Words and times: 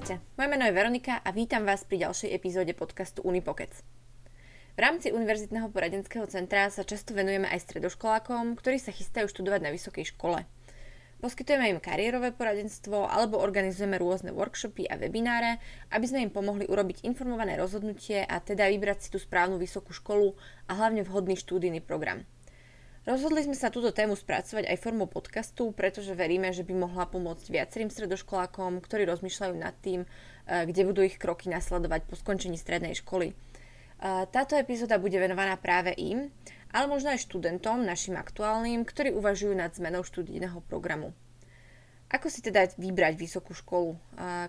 Ahojte, 0.00 0.24
moje 0.40 0.48
meno 0.48 0.64
je 0.64 0.72
Veronika 0.72 1.20
a 1.20 1.28
vítam 1.28 1.68
vás 1.68 1.84
pri 1.84 2.08
ďalšej 2.08 2.32
epizóde 2.32 2.72
podcastu 2.72 3.20
Unipokec. 3.20 3.84
V 4.72 4.78
rámci 4.80 5.12
Univerzitného 5.12 5.68
poradenského 5.68 6.24
centra 6.24 6.72
sa 6.72 6.88
často 6.88 7.12
venujeme 7.12 7.44
aj 7.44 7.68
stredoškolákom, 7.68 8.56
ktorí 8.56 8.80
sa 8.80 8.96
chystajú 8.96 9.28
študovať 9.28 9.60
na 9.60 9.68
vysokej 9.68 10.08
škole. 10.16 10.48
Poskytujeme 11.20 11.68
im 11.68 11.84
kariérové 11.84 12.32
poradenstvo 12.32 13.12
alebo 13.12 13.44
organizujeme 13.44 14.00
rôzne 14.00 14.32
workshopy 14.32 14.88
a 14.88 14.96
webináre, 14.96 15.60
aby 15.92 16.08
sme 16.08 16.24
im 16.24 16.32
pomohli 16.32 16.64
urobiť 16.64 17.04
informované 17.04 17.60
rozhodnutie 17.60 18.24
a 18.24 18.40
teda 18.40 18.72
vybrať 18.72 19.04
si 19.04 19.08
tú 19.12 19.20
správnu 19.20 19.60
vysokú 19.60 19.92
školu 19.92 20.32
a 20.64 20.80
hlavne 20.80 21.04
vhodný 21.04 21.36
štúdijný 21.36 21.84
program. 21.84 22.24
Rozhodli 23.08 23.40
sme 23.40 23.56
sa 23.56 23.72
túto 23.72 23.96
tému 23.96 24.12
spracovať 24.12 24.68
aj 24.68 24.76
formou 24.76 25.08
podcastu, 25.08 25.72
pretože 25.72 26.12
veríme, 26.12 26.52
že 26.52 26.60
by 26.60 26.84
mohla 26.84 27.08
pomôcť 27.08 27.48
viacerým 27.48 27.88
stredoškolákom, 27.88 28.76
ktorí 28.84 29.08
rozmýšľajú 29.08 29.54
nad 29.56 29.72
tým, 29.80 30.04
eh, 30.04 30.68
kde 30.68 30.84
budú 30.84 31.00
ich 31.00 31.16
kroky 31.16 31.48
nasledovať 31.48 32.04
po 32.04 32.20
skončení 32.20 32.60
strednej 32.60 32.92
školy. 33.00 33.32
Eh, 33.32 34.28
táto 34.28 34.52
epizóda 34.52 35.00
bude 35.00 35.16
venovaná 35.16 35.56
práve 35.56 35.96
im, 35.96 36.28
ale 36.76 36.92
možno 36.92 37.08
aj 37.16 37.24
študentom, 37.24 37.80
našim 37.88 38.20
aktuálnym, 38.20 38.84
ktorí 38.84 39.16
uvažujú 39.16 39.56
nad 39.56 39.72
zmenou 39.72 40.04
študijného 40.04 40.60
programu. 40.68 41.16
Ako 42.12 42.28
si 42.28 42.44
teda 42.44 42.68
vybrať 42.74 43.14
vysokú 43.14 43.54
školu? 43.54 43.94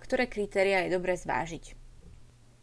Ktoré 0.01 0.25
kritéria 0.25 0.81
je 0.81 0.97
dobré 0.97 1.13
zvážiť? 1.13 1.80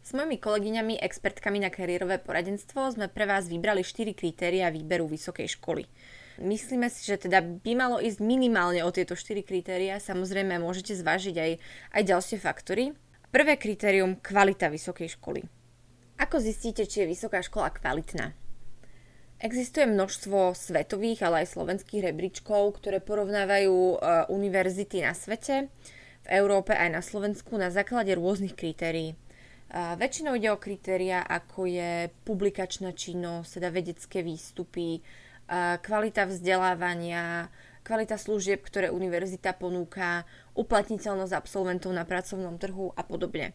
S 0.08 0.16
mojimi 0.16 0.40
kolegyňami, 0.40 1.04
expertkami 1.04 1.60
na 1.60 1.68
kariérové 1.68 2.16
poradenstvo 2.16 2.96
sme 2.96 3.12
pre 3.12 3.28
vás 3.28 3.44
vybrali 3.44 3.84
4 3.84 4.16
kritéria 4.16 4.72
výberu 4.72 5.04
vysokej 5.04 5.60
školy. 5.60 5.84
Myslíme 6.40 6.88
si, 6.88 7.04
že 7.04 7.28
teda 7.28 7.44
by 7.44 7.72
malo 7.76 8.00
ísť 8.00 8.24
minimálne 8.24 8.80
o 8.80 8.88
tieto 8.88 9.12
4 9.12 9.44
kritéria, 9.44 10.00
samozrejme 10.00 10.64
môžete 10.64 10.96
zvážiť 10.96 11.36
aj, 11.36 11.52
aj 11.92 12.02
ďalšie 12.08 12.40
faktory. 12.40 12.96
Prvé 13.28 13.60
kritérium 13.60 14.16
kvalita 14.16 14.72
vysokej 14.72 15.12
školy. 15.20 15.44
Ako 16.16 16.40
zistíte, 16.40 16.88
či 16.88 17.04
je 17.04 17.12
vysoká 17.12 17.44
škola 17.44 17.68
kvalitná? 17.68 18.32
Existuje 19.44 19.84
množstvo 19.84 20.56
svetových, 20.56 21.20
ale 21.28 21.44
aj 21.44 21.52
slovenských 21.52 22.08
rebríčkov, 22.08 22.80
ktoré 22.80 23.04
porovnávajú 23.04 23.76
e, 23.76 23.96
univerzity 24.32 25.04
na 25.04 25.12
svete, 25.12 25.68
v 26.24 26.28
Európe 26.32 26.72
aj 26.72 26.96
na 26.96 27.04
Slovensku 27.04 27.60
na 27.60 27.68
základe 27.68 28.16
rôznych 28.16 28.56
kritérií. 28.56 29.12
Väčšinou 29.72 30.32
ide 30.32 30.48
o 30.48 30.56
kritéria, 30.56 31.20
ako 31.20 31.68
je 31.68 32.08
publikačná 32.24 32.96
činnosť, 32.96 33.60
teda 33.60 33.68
vedecké 33.68 34.24
výstupy, 34.24 35.04
kvalita 35.84 36.24
vzdelávania, 36.24 37.52
kvalita 37.84 38.16
služieb, 38.16 38.64
ktoré 38.64 38.88
univerzita 38.88 39.52
ponúka, 39.56 40.24
uplatniteľnosť 40.56 41.36
absolventov 41.36 41.92
na 41.92 42.08
pracovnom 42.08 42.56
trhu 42.56 42.96
a 42.96 43.04
podobne. 43.04 43.52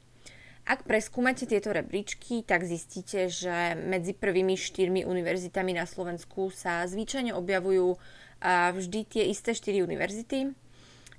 Ak 0.64 0.88
preskúmate 0.88 1.44
tieto 1.44 1.76
rebríčky, 1.76 2.46
tak 2.46 2.64
zistíte, 2.64 3.28
že 3.28 3.76
medzi 3.76 4.16
prvými 4.16 4.56
štyrmi 4.56 5.04
univerzitami 5.04 5.76
na 5.76 5.84
Slovensku 5.84 6.54
sa 6.56 6.88
zvyčajne 6.88 7.36
objavujú 7.36 8.00
vždy 8.72 9.00
tie 9.04 9.24
isté 9.28 9.52
štyri 9.52 9.84
univerzity, 9.84 10.56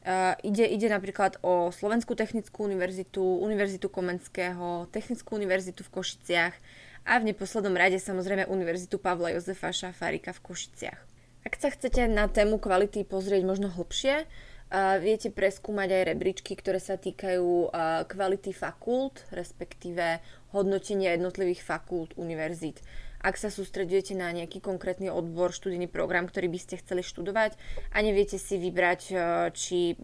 Uh, 0.05 0.37
ide, 0.45 0.69
ide 0.69 0.93
napríklad 0.93 1.41
o 1.41 1.73
Slovenskú 1.73 2.13
technickú 2.13 2.69
univerzitu, 2.69 3.25
Univerzitu 3.41 3.89
Komenského, 3.89 4.85
Technickú 4.93 5.33
univerzitu 5.33 5.81
v 5.81 5.97
Košiciach 5.97 6.53
a 7.09 7.17
v 7.17 7.33
neposlednom 7.33 7.73
rade 7.73 7.97
samozrejme 7.97 8.45
Univerzitu 8.53 9.01
Pavla 9.01 9.33
Jozefa 9.33 9.73
Šafárika 9.73 10.37
v 10.37 10.45
Košiciach. 10.45 11.01
Ak 11.49 11.57
sa 11.57 11.73
chcete 11.73 12.05
na 12.05 12.29
tému 12.29 12.61
kvality 12.61 13.09
pozrieť 13.09 13.49
možno 13.49 13.73
hlbšie, 13.73 14.29
uh, 14.29 15.01
viete 15.01 15.33
preskúmať 15.33 15.89
aj 15.97 16.03
rebríčky, 16.13 16.53
ktoré 16.53 16.85
sa 16.85 17.01
týkajú 17.01 17.73
uh, 17.73 18.05
kvality 18.05 18.53
fakult, 18.53 19.25
respektíve 19.33 20.21
hodnotenia 20.53 21.17
jednotlivých 21.17 21.65
fakult 21.65 22.13
univerzít 22.21 22.85
ak 23.25 23.41
sa 23.41 23.49
sústredujete 23.49 24.13
na 24.13 24.29
nejaký 24.29 24.61
konkrétny 24.61 25.09
odbor, 25.09 25.49
študijný 25.49 25.89
program, 25.89 26.29
ktorý 26.29 26.53
by 26.53 26.61
ste 26.61 26.77
chceli 26.85 27.01
študovať 27.01 27.57
a 27.89 28.05
neviete 28.05 28.37
si 28.37 28.61
vybrať, 28.61 29.01
e, 29.09 29.15
či 29.57 29.97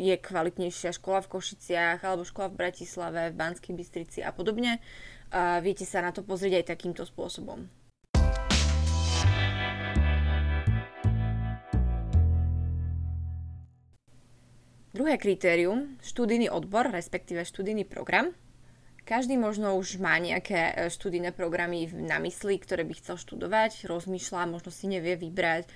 je 0.00 0.16
kvalitnejšia 0.16 0.96
škola 0.96 1.20
v 1.20 1.30
Košiciach 1.36 2.00
alebo 2.00 2.24
škola 2.24 2.48
v 2.48 2.58
Bratislave, 2.64 3.28
v 3.28 3.36
Banskej 3.36 3.76
Bystrici 3.76 4.24
a 4.24 4.32
podobne, 4.32 4.80
a 5.28 5.60
viete 5.60 5.84
sa 5.84 6.00
na 6.00 6.16
to 6.16 6.24
pozrieť 6.24 6.64
aj 6.64 6.72
takýmto 6.72 7.04
spôsobom. 7.04 7.68
Druhé 14.92 15.16
kritérium, 15.16 15.96
študijný 16.04 16.52
odbor, 16.52 16.92
respektíve 16.92 17.48
študijný 17.48 17.88
program, 17.88 18.36
každý 19.02 19.38
možno 19.38 19.74
už 19.78 19.98
má 19.98 20.16
nejaké 20.18 20.72
e, 20.72 20.72
študijné 20.90 21.34
programy 21.34 21.90
na 21.90 22.22
mysli, 22.22 22.58
ktoré 22.58 22.86
by 22.86 22.94
chcel 22.98 23.16
študovať, 23.18 23.86
rozmýšľa, 23.86 24.50
možno 24.50 24.70
si 24.70 24.86
nevie 24.86 25.18
vybrať 25.18 25.66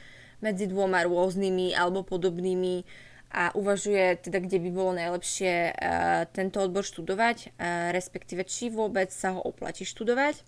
medzi 0.40 0.68
dvoma 0.68 1.02
rôznymi 1.04 1.72
alebo 1.74 2.04
podobnými 2.04 2.84
a 3.32 3.50
uvažuje 3.58 4.22
teda, 4.22 4.38
kde 4.38 4.62
by 4.62 4.70
bolo 4.70 4.92
najlepšie 4.94 5.74
uh, 5.74 6.24
tento 6.30 6.62
odbor 6.62 6.86
študovať, 6.86 7.50
uh, 7.50 7.90
respektíve 7.90 8.46
či 8.46 8.70
vôbec 8.70 9.10
sa 9.10 9.34
ho 9.34 9.40
oplatí 9.42 9.82
študovať. 9.82 10.40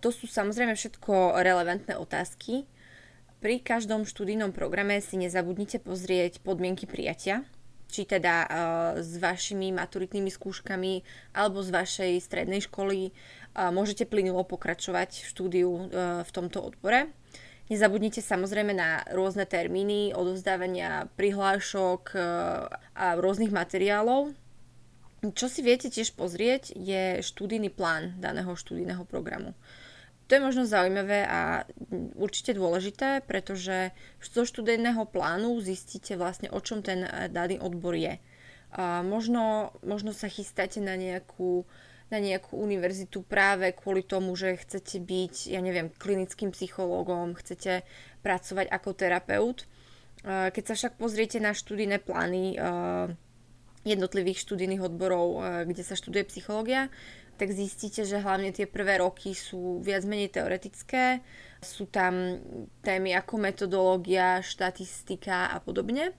To 0.00 0.14
sú 0.14 0.30
samozrejme 0.30 0.76
všetko 0.78 1.40
relevantné 1.42 1.98
otázky. 1.98 2.68
Pri 3.42 3.60
každom 3.60 4.08
študijnom 4.08 4.54
programe 4.56 5.00
si 5.02 5.20
nezabudnite 5.20 5.82
pozrieť 5.82 6.40
podmienky 6.40 6.88
prijatia, 6.88 7.44
či 7.90 8.08
teda 8.08 8.34
uh, 8.44 8.48
s 8.98 9.16
vašimi 9.18 9.70
maturitnými 9.74 10.30
skúškami 10.30 11.04
alebo 11.36 11.62
z 11.62 11.70
vašej 11.70 12.12
strednej 12.20 12.64
školy 12.64 13.10
uh, 13.10 13.70
môžete 13.70 14.08
plynulo 14.08 14.42
pokračovať 14.46 15.24
v 15.24 15.28
štúdiu 15.30 15.70
uh, 15.70 16.22
v 16.26 16.30
tomto 16.32 16.60
odbore. 16.62 17.12
Nezabudnite 17.72 18.20
samozrejme 18.20 18.76
na 18.76 19.00
rôzne 19.08 19.48
termíny 19.48 20.12
odovzdávania 20.12 21.08
prihlášok 21.16 22.12
a 22.92 23.16
rôznych 23.16 23.48
materiálov. 23.48 24.36
Čo 25.32 25.48
si 25.48 25.64
viete 25.64 25.88
tiež 25.88 26.12
pozrieť 26.12 26.76
je 26.76 27.24
študijný 27.24 27.72
plán 27.72 28.20
daného 28.20 28.52
študijného 28.52 29.08
programu. 29.08 29.56
To 30.24 30.30
je 30.32 30.40
možno 30.40 30.64
zaujímavé 30.64 31.28
a 31.28 31.68
určite 32.16 32.56
dôležité, 32.56 33.20
pretože 33.28 33.92
zo 34.24 34.48
študijného 34.48 35.04
plánu 35.12 35.60
zistíte 35.60 36.16
vlastne, 36.16 36.48
o 36.48 36.60
čom 36.64 36.80
ten 36.80 37.04
eh, 37.04 37.28
daný 37.28 37.60
odbor 37.60 37.92
je. 37.92 38.16
A 38.74 39.06
možno, 39.06 39.70
možno 39.86 40.10
sa 40.10 40.26
chystáte 40.26 40.82
na 40.82 40.98
nejakú, 40.98 41.62
na 42.10 42.18
nejakú 42.18 42.58
univerzitu 42.58 43.22
práve 43.22 43.70
kvôli 43.70 44.02
tomu, 44.02 44.34
že 44.34 44.58
chcete 44.58 44.98
byť, 44.98 45.54
ja 45.54 45.62
neviem, 45.62 45.94
klinickým 45.94 46.50
psychológom, 46.50 47.38
chcete 47.38 47.86
pracovať 48.26 48.66
ako 48.74 48.90
terapeut. 48.98 49.70
Keď 50.26 50.64
sa 50.66 50.74
však 50.74 50.98
pozriete 50.98 51.38
na 51.38 51.54
študijné 51.54 52.02
plány 52.02 52.58
eh, 52.58 53.14
jednotlivých 53.84 54.40
študijných 54.40 54.82
odborov, 54.82 55.44
kde 55.68 55.84
sa 55.84 55.94
študuje 55.94 56.24
psychológia, 56.32 56.88
tak 57.34 57.50
zistíte, 57.50 58.06
že 58.06 58.22
hlavne 58.22 58.54
tie 58.54 58.64
prvé 58.64 59.02
roky 59.02 59.34
sú 59.34 59.82
viac 59.82 60.06
menej 60.06 60.38
teoretické. 60.38 61.18
Sú 61.58 61.90
tam 61.90 62.38
témy 62.84 63.16
ako 63.18 63.42
metodológia, 63.42 64.38
štatistika 64.38 65.50
a 65.50 65.58
podobne. 65.58 66.14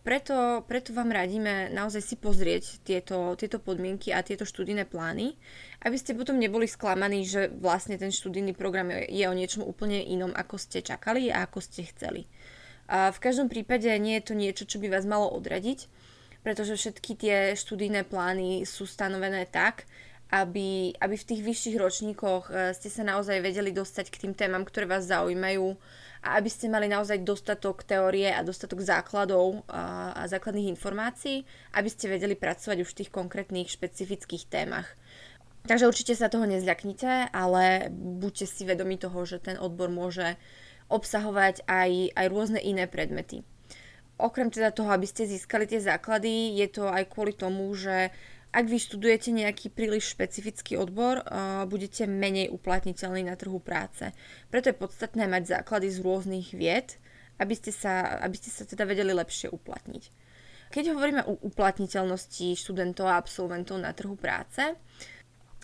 Preto, 0.00 0.64
preto 0.64 0.96
vám 0.96 1.12
radíme 1.12 1.68
naozaj 1.76 2.00
si 2.00 2.16
pozrieť 2.16 2.80
tieto, 2.84 3.36
tieto 3.36 3.60
podmienky 3.60 4.16
a 4.16 4.24
tieto 4.24 4.48
študijné 4.48 4.88
plány, 4.88 5.36
aby 5.84 5.96
ste 5.96 6.16
potom 6.16 6.40
neboli 6.40 6.64
sklamaní, 6.64 7.28
že 7.28 7.52
vlastne 7.52 8.00
ten 8.00 8.08
študijný 8.08 8.56
program 8.56 8.88
je 8.92 9.24
o 9.28 9.36
niečom 9.36 9.60
úplne 9.60 10.00
inom, 10.00 10.32
ako 10.32 10.56
ste 10.56 10.80
čakali 10.80 11.28
a 11.28 11.44
ako 11.44 11.60
ste 11.60 11.84
chceli. 11.84 12.24
A 12.88 13.12
v 13.12 13.22
každom 13.22 13.52
prípade 13.52 13.92
nie 14.00 14.16
je 14.20 14.32
to 14.32 14.34
niečo, 14.36 14.64
čo 14.64 14.80
by 14.80 14.88
vás 14.88 15.04
malo 15.04 15.28
odradiť, 15.36 15.88
pretože 16.40 16.76
všetky 16.76 17.12
tie 17.16 17.36
študijné 17.56 18.08
plány 18.08 18.64
sú 18.64 18.88
stanovené 18.88 19.44
tak, 19.48 19.84
aby, 20.30 20.94
aby 20.94 21.14
v 21.18 21.28
tých 21.28 21.42
vyšších 21.42 21.76
ročníkoch 21.76 22.44
eh, 22.48 22.70
ste 22.72 22.88
sa 22.88 23.02
naozaj 23.02 23.42
vedeli 23.42 23.74
dostať 23.74 24.06
k 24.08 24.20
tým 24.26 24.32
témam, 24.38 24.62
ktoré 24.62 24.86
vás 24.86 25.10
zaujímajú 25.10 25.74
a 26.20 26.36
aby 26.36 26.52
ste 26.52 26.68
mali 26.68 26.86
naozaj 26.86 27.24
dostatok 27.24 27.82
teórie 27.82 28.28
a 28.28 28.44
dostatok 28.44 28.84
základov 28.84 29.64
a, 29.66 30.12
a 30.12 30.22
základných 30.28 30.68
informácií, 30.76 31.48
aby 31.72 31.88
ste 31.88 32.12
vedeli 32.12 32.36
pracovať 32.36 32.78
už 32.84 32.88
v 32.92 32.98
tých 33.02 33.10
konkrétnych 33.10 33.72
špecifických 33.72 34.44
témach. 34.52 34.86
Takže 35.64 35.88
určite 35.88 36.16
sa 36.16 36.32
toho 36.32 36.48
nezľaknite, 36.48 37.32
ale 37.32 37.92
buďte 37.92 38.46
si 38.48 38.62
vedomi 38.64 38.96
toho, 38.96 39.24
že 39.28 39.40
ten 39.40 39.56
odbor 39.60 39.92
môže 39.92 40.36
obsahovať 40.88 41.64
aj, 41.68 42.16
aj 42.16 42.26
rôzne 42.32 42.60
iné 42.60 42.88
predmety. 42.88 43.44
Okrem 44.20 44.52
teda 44.52 44.70
toho, 44.70 44.92
aby 44.92 45.08
ste 45.08 45.24
získali 45.24 45.64
tie 45.64 45.80
základy, 45.80 46.54
je 46.60 46.68
to 46.68 46.84
aj 46.86 47.08
kvôli 47.08 47.32
tomu, 47.32 47.72
že 47.72 48.12
ak 48.50 48.66
vy 48.66 48.82
študujete 48.82 49.30
nejaký 49.30 49.70
príliš 49.70 50.10
špecifický 50.12 50.74
odbor, 50.74 51.22
uh, 51.22 51.62
budete 51.70 52.10
menej 52.10 52.50
uplatniteľní 52.50 53.30
na 53.30 53.38
trhu 53.38 53.62
práce. 53.62 54.10
Preto 54.50 54.74
je 54.74 54.76
podstatné 54.76 55.30
mať 55.30 55.62
základy 55.62 55.86
z 55.86 56.02
rôznych 56.02 56.50
vied, 56.50 56.98
aby 57.38 57.54
ste 57.54 57.70
sa, 57.70 58.20
aby 58.20 58.34
ste 58.34 58.50
sa 58.50 58.66
teda 58.66 58.84
vedeli 58.84 59.14
lepšie 59.14 59.54
uplatniť. 59.54 60.04
Keď 60.70 60.84
hovoríme 60.94 61.22
o 61.26 61.38
uplatniteľnosti 61.46 62.54
študentov 62.58 63.06
a 63.06 63.18
absolventov 63.18 63.78
na 63.78 63.90
trhu 63.94 64.14
práce, 64.14 64.62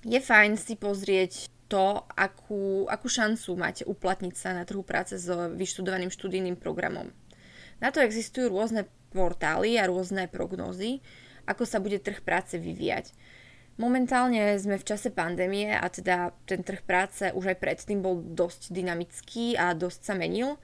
je 0.07 0.19
fajn 0.19 0.55
si 0.55 0.79
pozrieť 0.79 1.51
to, 1.67 2.07
akú, 2.15 2.87
akú 2.87 3.07
šancu 3.11 3.59
máte 3.59 3.83
uplatniť 3.83 4.35
sa 4.35 4.55
na 4.55 4.63
trhu 4.63 4.87
práce 4.87 5.19
s 5.19 5.27
vyštudovaným 5.31 6.11
študijným 6.11 6.55
programom. 6.59 7.11
Na 7.81 7.93
to 7.93 8.01
existujú 8.01 8.49
rôzne 8.49 8.89
portály 9.13 9.77
a 9.81 9.89
rôzne 9.89 10.29
prognózy, 10.29 11.01
ako 11.49 11.65
sa 11.65 11.79
bude 11.81 12.01
trh 12.01 12.21
práce 12.25 12.57
vyvíjať. 12.57 13.13
Momentálne 13.77 14.57
sme 14.57 14.81
v 14.81 14.89
čase 14.89 15.13
pandémie 15.13 15.69
a 15.69 15.85
teda 15.93 16.33
ten 16.49 16.65
trh 16.65 16.81
práce 16.81 17.29
už 17.29 17.53
aj 17.53 17.61
predtým 17.61 18.01
bol 18.01 18.25
dosť 18.25 18.73
dynamický 18.73 19.53
a 19.53 19.77
dosť 19.77 20.01
sa 20.01 20.15
menil. 20.17 20.57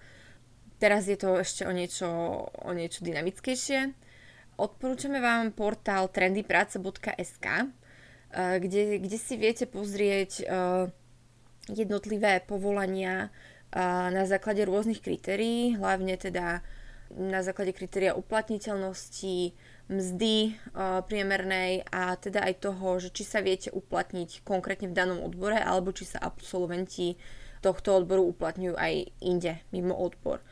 Teraz 0.80 1.06
je 1.06 1.20
to 1.20 1.44
ešte 1.44 1.68
o 1.68 1.72
niečo, 1.76 2.08
o 2.48 2.70
niečo 2.72 3.04
dynamickejšie. 3.04 3.92
Odporúčame 4.56 5.20
vám 5.20 5.52
portál 5.52 6.08
trendyprace.sk, 6.08 7.46
eh, 7.46 7.66
kde, 8.58 8.96
kde 9.04 9.18
si 9.20 9.36
viete 9.36 9.68
pozrieť 9.68 10.30
eh, 10.40 10.46
jednotlivé 11.68 12.40
povolania 12.48 13.28
eh, 13.28 14.08
na 14.08 14.24
základe 14.24 14.64
rôznych 14.64 15.04
kritérií, 15.04 15.76
hlavne 15.76 16.16
teda 16.16 16.64
na 17.16 17.44
základe 17.44 17.76
kritéria 17.76 18.16
uplatniteľnosti, 18.16 19.52
mzdy 19.92 20.36
uh, 20.48 21.04
priemernej 21.04 21.84
a 21.92 22.16
teda 22.16 22.48
aj 22.48 22.64
toho, 22.64 22.96
že 23.02 23.12
či 23.12 23.28
sa 23.28 23.44
viete 23.44 23.68
uplatniť 23.68 24.46
konkrétne 24.46 24.88
v 24.88 24.96
danom 24.96 25.20
odbore 25.20 25.60
alebo 25.60 25.92
či 25.92 26.08
sa 26.08 26.22
absolventi 26.22 27.20
tohto 27.62 27.94
odboru 27.94 28.26
uplatňujú 28.34 28.74
aj 28.74 28.94
inde, 29.22 29.62
mimo 29.70 29.94
odbor. 29.94 30.42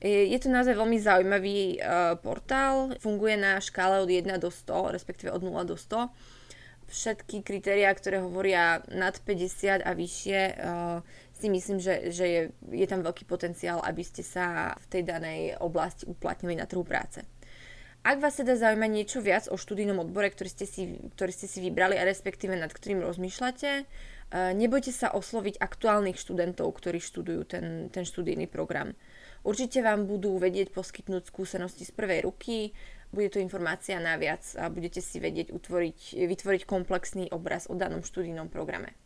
Je 0.00 0.32
to 0.40 0.48
naozaj 0.48 0.80
veľmi 0.80 0.96
zaujímavý 0.96 1.76
uh, 1.76 2.16
portál, 2.16 2.96
funguje 3.04 3.36
na 3.36 3.60
škále 3.60 4.00
od 4.00 4.08
1 4.08 4.32
do 4.40 4.48
100, 4.48 4.96
respektíve 4.96 5.28
od 5.28 5.44
0 5.44 5.60
do 5.68 5.76
100. 5.76 6.08
Všetky 6.88 7.44
kritériá, 7.44 7.92
ktoré 7.92 8.24
hovoria 8.24 8.80
nad 8.88 9.20
50 9.20 9.84
a 9.84 9.92
vyššie, 9.92 10.40
uh, 10.56 11.04
si 11.40 11.48
myslím, 11.48 11.80
že, 11.80 12.12
že 12.12 12.24
je, 12.28 12.42
je 12.76 12.86
tam 12.86 13.00
veľký 13.00 13.24
potenciál, 13.24 13.80
aby 13.80 14.04
ste 14.04 14.20
sa 14.20 14.76
v 14.76 14.86
tej 14.92 15.02
danej 15.08 15.56
oblasti 15.56 16.04
uplatnili 16.04 16.60
na 16.60 16.68
trhu 16.68 16.84
práce. 16.84 17.24
Ak 18.00 18.16
vás 18.16 18.40
teda 18.40 18.56
zaujíma 18.56 18.88
niečo 18.88 19.20
viac 19.20 19.44
o 19.52 19.60
študijnom 19.60 20.00
odbore, 20.00 20.32
ktorý 20.32 20.48
ste 20.48 20.64
si, 20.64 20.96
ktorý 21.16 21.32
ste 21.36 21.44
si 21.44 21.60
vybrali 21.60 22.00
a 22.00 22.08
respektíve 22.08 22.56
nad 22.56 22.72
ktorým 22.72 23.04
rozmýšľate, 23.04 23.70
e, 23.76 23.82
nebojte 24.56 24.88
sa 24.88 25.12
osloviť 25.12 25.60
aktuálnych 25.60 26.16
študentov, 26.16 26.72
ktorí 26.80 26.96
študujú 26.96 27.44
ten, 27.44 27.92
ten 27.92 28.08
študijný 28.08 28.48
program. 28.48 28.96
Určite 29.44 29.84
vám 29.84 30.08
budú 30.08 30.40
vedieť 30.40 30.72
poskytnúť 30.72 31.28
skúsenosti 31.28 31.84
z 31.84 31.92
prvej 31.92 32.24
ruky, 32.24 32.72
bude 33.12 33.28
to 33.28 33.42
informácia 33.42 34.00
naviac 34.00 34.48
a 34.56 34.72
budete 34.72 35.02
si 35.04 35.20
vedieť 35.20 35.52
utvoriť, 35.52 36.24
vytvoriť 36.24 36.62
komplexný 36.64 37.28
obraz 37.34 37.68
o 37.68 37.76
danom 37.76 38.00
študijnom 38.00 38.48
programe. 38.48 38.96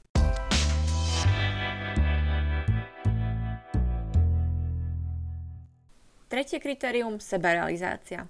Tretie 6.34 6.58
kritérium– 6.58 7.22
sebarealizácia. 7.30 8.26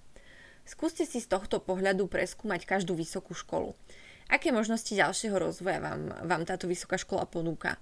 Skúste 0.68 1.08
si 1.08 1.24
z 1.24 1.32
tohto 1.32 1.56
pohľadu 1.56 2.04
preskúmať 2.04 2.68
každú 2.68 2.92
vysokú 2.92 3.32
školu. 3.32 3.72
Aké 4.28 4.52
možnosti 4.52 4.92
ďalšieho 4.92 5.32
rozvoja 5.40 5.80
vám, 5.80 6.12
vám 6.28 6.44
táto 6.44 6.68
vysoká 6.68 7.00
škola 7.00 7.24
ponúka? 7.24 7.80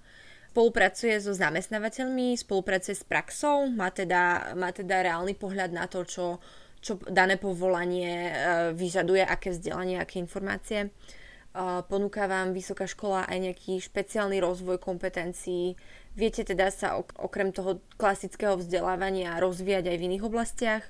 Spolupracuje 0.55 1.19
so 1.19 1.35
zamestnávateľmi, 1.35 2.39
spolupracuje 2.39 2.95
s 2.95 3.03
praxou, 3.03 3.67
má 3.67 3.91
teda, 3.91 4.55
má 4.55 4.71
teda 4.71 5.03
reálny 5.03 5.35
pohľad 5.35 5.75
na 5.75 5.91
to, 5.91 6.07
čo, 6.07 6.39
čo 6.79 7.03
dané 7.03 7.35
povolanie 7.35 8.07
e, 8.07 8.31
vyžaduje, 8.79 9.27
aké 9.27 9.51
vzdelanie, 9.51 9.99
aké 9.99 10.23
informácie. 10.23 10.87
E, 10.87 10.89
ponúka 11.83 12.31
vám 12.31 12.55
vysoká 12.55 12.87
škola 12.87 13.27
aj 13.27 13.43
nejaký 13.43 13.75
špeciálny 13.83 14.39
rozvoj 14.39 14.79
kompetencií. 14.79 15.75
Viete 16.13 16.45
teda 16.45 16.69
sa 16.69 16.99
okrem 16.99 17.49
toho 17.49 17.81
klasického 17.97 18.57
vzdelávania 18.57 19.41
rozvíjať 19.41 19.89
aj 19.89 19.97
v 19.97 20.05
iných 20.09 20.23
oblastiach 20.25 20.83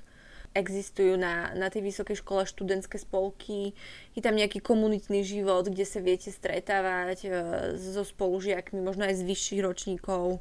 existujú 0.54 1.18
na, 1.18 1.50
na 1.58 1.66
tej 1.66 1.90
vysokej 1.90 2.22
škole 2.22 2.46
študentské 2.46 2.96
spolky, 3.02 3.74
je 4.14 4.22
tam 4.22 4.38
nejaký 4.38 4.62
komunitný 4.62 5.26
život, 5.26 5.66
kde 5.66 5.82
sa 5.82 5.98
viete 5.98 6.30
stretávať 6.30 7.18
e, 7.26 7.28
so 7.74 8.06
spolužiakmi, 8.06 8.78
možno 8.78 9.04
aj 9.04 9.18
z 9.18 9.26
vyšších 9.26 9.60
ročníkov. 9.66 10.38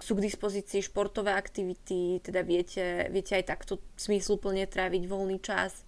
Sú 0.00 0.16
k 0.16 0.24
dispozícii 0.24 0.80
športové 0.80 1.34
aktivity, 1.36 2.22
teda 2.24 2.40
viete, 2.40 3.10
viete 3.12 3.36
aj 3.36 3.52
takto 3.52 3.82
smysluplne 4.00 4.64
tráviť 4.64 5.02
voľný 5.04 5.42
čas. 5.42 5.84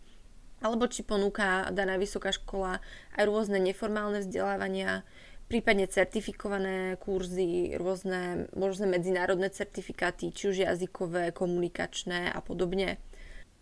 Alebo 0.61 0.84
či 0.90 1.06
ponúka 1.06 1.73
daná 1.73 1.96
vysoká 1.96 2.29
škola 2.29 2.82
aj 3.17 3.25
rôzne 3.25 3.56
neformálne 3.62 4.20
vzdelávania, 4.20 5.06
prípadne 5.53 5.85
certifikované 5.85 6.97
kurzy, 6.97 7.77
rôzne, 7.77 8.49
rôzne 8.57 8.89
medzinárodné 8.89 9.53
certifikáty, 9.53 10.33
či 10.33 10.49
už 10.49 10.65
jazykové, 10.65 11.29
komunikačné 11.37 12.33
a 12.33 12.41
podobne. 12.41 12.97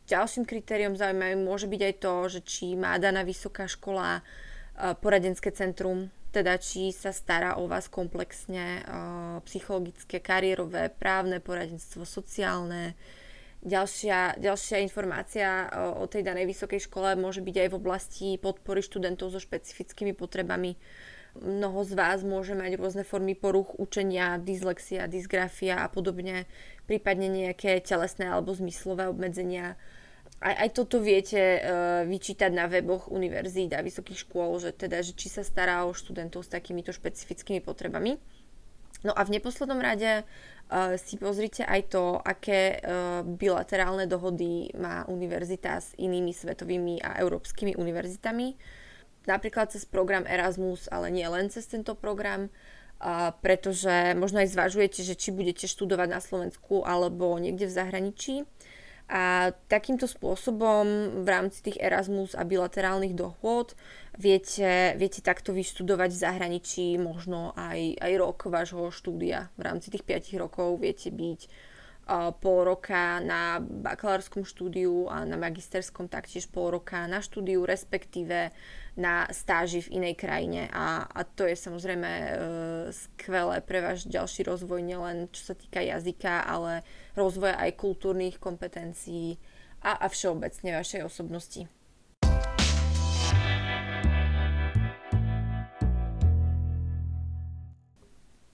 Ďalším 0.06 0.46
kritériom 0.46 0.94
zaujímavým 0.94 1.42
môže 1.42 1.66
byť 1.66 1.82
aj 1.82 1.94
to, 1.98 2.14
že 2.30 2.40
či 2.46 2.66
má 2.78 2.94
daná 3.02 3.26
vysoká 3.26 3.66
škola 3.66 4.22
e, 4.22 4.22
poradenské 5.02 5.50
centrum, 5.50 6.14
teda 6.30 6.62
či 6.62 6.94
sa 6.94 7.10
stará 7.10 7.58
o 7.58 7.66
vás 7.66 7.90
komplexne, 7.90 8.66
e, 8.78 8.82
psychologické, 9.50 10.22
kariérové, 10.22 10.94
právne 10.94 11.42
poradenstvo, 11.42 12.06
sociálne. 12.06 12.94
Ďalšia, 13.66 14.38
ďalšia 14.38 14.78
informácia 14.78 15.66
e, 15.66 15.98
o 15.98 16.06
tej 16.06 16.22
danej 16.22 16.54
vysokej 16.54 16.86
škole 16.86 17.18
môže 17.18 17.42
byť 17.42 17.66
aj 17.66 17.68
v 17.70 17.78
oblasti 17.78 18.28
podpory 18.38 18.78
študentov 18.78 19.34
so 19.34 19.42
špecifickými 19.42 20.14
potrebami. 20.14 20.78
Mnoho 21.38 21.86
z 21.86 21.92
vás 21.94 22.26
môže 22.26 22.58
mať 22.58 22.74
rôzne 22.74 23.06
formy 23.06 23.38
poruch 23.38 23.78
učenia, 23.78 24.40
dyslexia, 24.42 25.06
dysgrafia 25.06 25.78
a 25.82 25.86
podobne, 25.86 26.50
prípadne 26.90 27.30
nejaké 27.30 27.78
telesné 27.84 28.26
alebo 28.26 28.50
zmyslové 28.50 29.06
obmedzenia 29.06 29.78
aj, 30.40 30.54
aj 30.56 30.68
toto 30.72 30.96
viete 31.04 31.36
uh, 31.36 31.60
vyčítať 32.08 32.48
na 32.48 32.64
weboch 32.64 33.12
univerzít 33.12 33.76
a 33.76 33.84
vysokých 33.84 34.24
škôl, 34.24 34.56
že 34.56 34.72
teda, 34.72 35.04
že 35.04 35.12
či 35.12 35.28
sa 35.28 35.44
stará 35.44 35.84
o 35.84 35.92
študentov 35.92 36.48
s 36.48 36.52
takýmito 36.52 36.96
špecifickými 36.96 37.60
potrebami. 37.60 38.16
No 39.04 39.12
a 39.16 39.24
v 39.24 39.36
neposlednom 39.36 39.80
rade 39.80 40.24
uh, 40.24 40.96
si 40.96 41.20
pozrite 41.20 41.64
aj 41.64 41.92
to, 41.92 42.16
aké 42.16 42.80
uh, 42.80 43.20
bilaterálne 43.20 44.08
dohody 44.08 44.72
má 44.80 45.04
univerzita 45.08 45.76
s 45.76 45.92
inými 46.00 46.32
svetovými 46.32 47.04
a 47.04 47.20
európskymi 47.20 47.76
univerzitami. 47.76 48.56
Napríklad 49.30 49.70
cez 49.70 49.86
program 49.86 50.26
Erasmus, 50.26 50.90
ale 50.90 51.14
nie 51.14 51.26
len 51.30 51.46
cez 51.54 51.70
tento 51.70 51.94
program, 51.94 52.50
pretože 53.40 54.18
možno 54.18 54.42
aj 54.42 54.50
zvažujete, 54.50 55.06
že 55.06 55.14
či 55.14 55.30
budete 55.30 55.70
študovať 55.70 56.08
na 56.10 56.20
Slovensku 56.20 56.82
alebo 56.82 57.38
niekde 57.38 57.70
v 57.70 57.76
zahraničí 57.78 58.34
a 59.10 59.50
takýmto 59.66 60.06
spôsobom 60.06 60.86
v 61.26 61.28
rámci 61.28 61.66
tých 61.66 61.82
Erasmus 61.82 62.38
a 62.38 62.46
bilaterálnych 62.46 63.18
dohôd 63.18 63.74
viete, 64.14 64.94
viete 64.94 65.18
takto 65.18 65.50
vyštudovať 65.50 66.10
v 66.14 66.22
zahraničí 66.22 66.86
možno 66.94 67.50
aj, 67.58 67.98
aj 67.98 68.12
rok 68.14 68.38
vášho 68.46 68.94
štúdia. 68.94 69.50
V 69.58 69.66
rámci 69.66 69.90
tých 69.90 70.06
5 70.06 70.38
rokov 70.38 70.78
viete 70.78 71.10
byť 71.10 71.40
uh, 71.42 72.30
pol 72.38 72.62
roka 72.62 73.18
na 73.18 73.58
bakalárskom 73.58 74.46
štúdiu 74.46 75.10
a 75.10 75.26
na 75.26 75.34
magisterskom 75.34 76.06
taktiež 76.06 76.46
pol 76.46 76.78
roka 76.78 77.02
na 77.10 77.18
štúdiu, 77.18 77.66
respektíve 77.66 78.54
na 78.98 79.30
stáži 79.30 79.86
v 79.86 80.02
inej 80.02 80.14
krajine 80.18 80.66
a, 80.74 81.06
a 81.06 81.20
to 81.22 81.46
je 81.46 81.54
samozrejme 81.54 82.10
e, 82.10 82.30
skvelé 82.90 83.62
pre 83.62 83.78
váš 83.82 84.06
ďalší 84.06 84.46
rozvoj, 84.46 84.82
nielen 84.82 85.30
čo 85.30 85.52
sa 85.52 85.54
týka 85.54 85.78
jazyka, 85.78 86.42
ale 86.42 86.82
rozvoja 87.14 87.54
aj 87.58 87.78
kultúrnych 87.78 88.42
kompetencií 88.42 89.38
a, 89.82 89.94
a 90.02 90.06
všeobecne 90.10 90.76
vašej 90.76 91.02
osobnosti. 91.06 91.62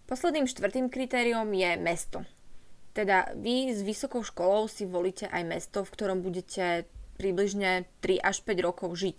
Posledným 0.07 0.47
štvrtým 0.47 0.87
kritériom 0.87 1.50
je 1.50 1.71
mesto. 1.83 2.23
Teda 2.95 3.26
vy 3.35 3.75
s 3.75 3.83
vysokou 3.83 4.23
školou 4.23 4.71
si 4.71 4.87
volíte 4.87 5.26
aj 5.26 5.43
mesto, 5.43 5.83
v 5.83 5.93
ktorom 5.93 6.23
budete 6.23 6.87
približne 7.19 7.90
3 8.00 8.23
až 8.23 8.40
5 8.47 8.57
rokov 8.62 8.95
žiť 8.95 9.19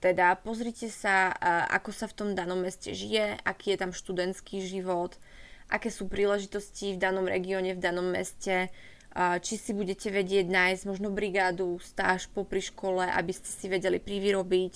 teda 0.00 0.32
pozrite 0.40 0.88
sa, 0.88 1.28
ako 1.68 1.92
sa 1.92 2.08
v 2.08 2.16
tom 2.16 2.28
danom 2.32 2.64
meste 2.64 2.96
žije, 2.96 3.36
aký 3.44 3.76
je 3.76 3.80
tam 3.84 3.92
študentský 3.92 4.64
život, 4.64 5.20
aké 5.68 5.92
sú 5.92 6.08
príležitosti 6.08 6.96
v 6.96 7.02
danom 7.04 7.28
regióne, 7.28 7.76
v 7.76 7.84
danom 7.84 8.08
meste, 8.08 8.72
či 9.14 9.54
si 9.60 9.76
budete 9.76 10.08
vedieť 10.08 10.48
nájsť 10.48 10.82
možno 10.88 11.12
brigádu, 11.12 11.76
stáž 11.84 12.32
popri 12.32 12.64
škole, 12.64 13.04
aby 13.04 13.32
ste 13.36 13.52
si 13.52 13.68
vedeli 13.68 14.00
privyrobiť, 14.00 14.72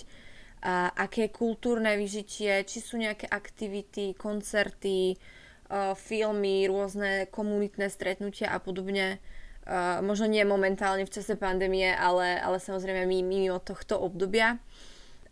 aké 0.93 1.33
kultúrne 1.33 1.97
vyžitie, 1.97 2.61
či 2.69 2.79
sú 2.85 3.01
nejaké 3.01 3.25
aktivity, 3.25 4.13
koncerty, 4.13 5.17
filmy, 5.97 6.69
rôzne 6.69 7.33
komunitné 7.33 7.89
stretnutia 7.89 8.53
a 8.53 8.61
podobne 8.61 9.25
možno 10.05 10.29
nie 10.29 10.45
momentálne 10.45 11.09
v 11.09 11.15
čase 11.15 11.41
pandémie, 11.41 11.89
ale, 11.97 12.37
ale 12.37 12.61
samozrejme 12.61 13.09
mimo 13.09 13.57
tohto 13.65 13.97
obdobia. 13.97 14.61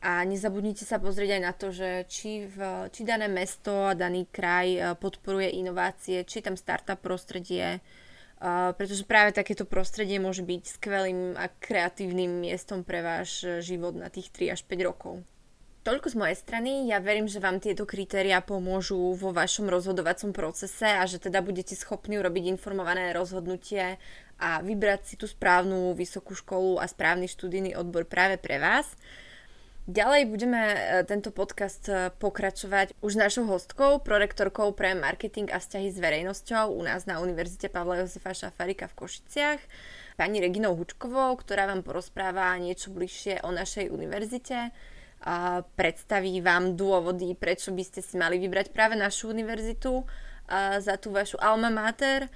A 0.03 0.27
nezabudnite 0.27 0.83
sa 0.83 0.99
pozrieť 0.99 1.39
aj 1.39 1.43
na 1.43 1.53
to, 1.55 1.71
že 1.71 2.05
či, 2.11 2.51
v, 2.51 2.91
či 2.91 3.07
dané 3.07 3.31
mesto 3.31 3.87
a 3.87 3.95
daný 3.95 4.27
kraj 4.27 4.99
podporuje 4.99 5.55
inovácie, 5.63 6.27
či 6.27 6.43
tam 6.43 6.59
startup 6.59 6.99
prostredie, 6.99 7.79
Uh, 8.43 8.75
pretože 8.75 9.07
práve 9.07 9.31
takéto 9.31 9.63
prostredie 9.63 10.19
môže 10.19 10.43
byť 10.43 10.75
skvelým 10.75 11.39
a 11.39 11.47
kreatívnym 11.47 12.43
miestom 12.43 12.83
pre 12.83 12.99
váš 12.99 13.47
život 13.63 13.95
na 13.95 14.11
tých 14.11 14.35
3 14.35 14.59
až 14.59 14.67
5 14.67 14.83
rokov. 14.83 15.23
Toľko 15.87 16.11
z 16.11 16.19
mojej 16.19 16.39
strany. 16.39 16.91
Ja 16.91 16.99
verím, 16.99 17.31
že 17.31 17.39
vám 17.39 17.63
tieto 17.63 17.87
kritéria 17.87 18.43
pomôžu 18.43 18.99
vo 19.15 19.31
vašom 19.31 19.71
rozhodovacom 19.71 20.35
procese 20.35 20.91
a 20.91 21.07
že 21.07 21.23
teda 21.23 21.39
budete 21.39 21.79
schopní 21.79 22.19
urobiť 22.19 22.51
informované 22.51 23.15
rozhodnutie 23.15 23.95
a 24.43 24.59
vybrať 24.59 25.01
si 25.07 25.15
tú 25.15 25.31
správnu 25.31 25.95
vysokú 25.95 26.35
školu 26.35 26.83
a 26.83 26.87
správny 26.91 27.31
študijný 27.31 27.79
odbor 27.79 28.07
práve 28.07 28.43
pre 28.43 28.59
vás. 28.59 28.95
Ďalej 29.83 30.31
budeme 30.31 30.63
e, 30.63 30.79
tento 31.11 31.35
podcast 31.35 31.91
e, 31.91 32.15
pokračovať 32.15 32.95
už 33.03 33.19
našou 33.19 33.51
hostkou, 33.51 33.99
prorektorkou 33.99 34.71
pre 34.79 34.95
marketing 34.95 35.51
a 35.51 35.59
vzťahy 35.59 35.91
s 35.91 35.99
verejnosťou 35.99 36.71
u 36.71 36.87
nás 36.87 37.03
na 37.03 37.19
Univerzite 37.19 37.67
Pavla 37.67 37.99
Josefa 37.99 38.31
Šafarika 38.31 38.87
v 38.87 38.95
Košiciach, 39.03 39.59
pani 40.15 40.39
Reginou 40.39 40.79
Hučkovou, 40.79 41.35
ktorá 41.35 41.67
vám 41.67 41.83
porozpráva 41.83 42.55
niečo 42.63 42.95
bližšie 42.95 43.43
o 43.43 43.51
našej 43.51 43.91
univerzite 43.91 44.71
a 45.27 45.67
predstaví 45.75 46.39
vám 46.39 46.79
dôvody, 46.79 47.35
prečo 47.35 47.75
by 47.75 47.83
ste 47.83 48.07
si 48.07 48.15
mali 48.15 48.39
vybrať 48.39 48.71
práve 48.71 48.95
našu 48.95 49.35
univerzitu 49.35 50.07
za 50.79 50.95
tú 50.99 51.11
vašu 51.11 51.43
alma 51.43 51.75
mater 51.75 52.31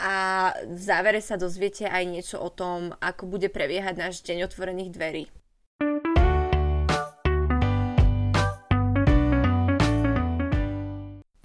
a 0.00 0.48
v 0.64 0.80
závere 0.80 1.20
sa 1.20 1.36
dozviete 1.36 1.88
aj 1.88 2.04
niečo 2.08 2.36
o 2.40 2.48
tom, 2.48 2.96
ako 3.04 3.28
bude 3.28 3.52
prebiehať 3.52 4.00
náš 4.00 4.24
deň 4.24 4.48
otvorených 4.48 4.92
dverí. 4.96 5.24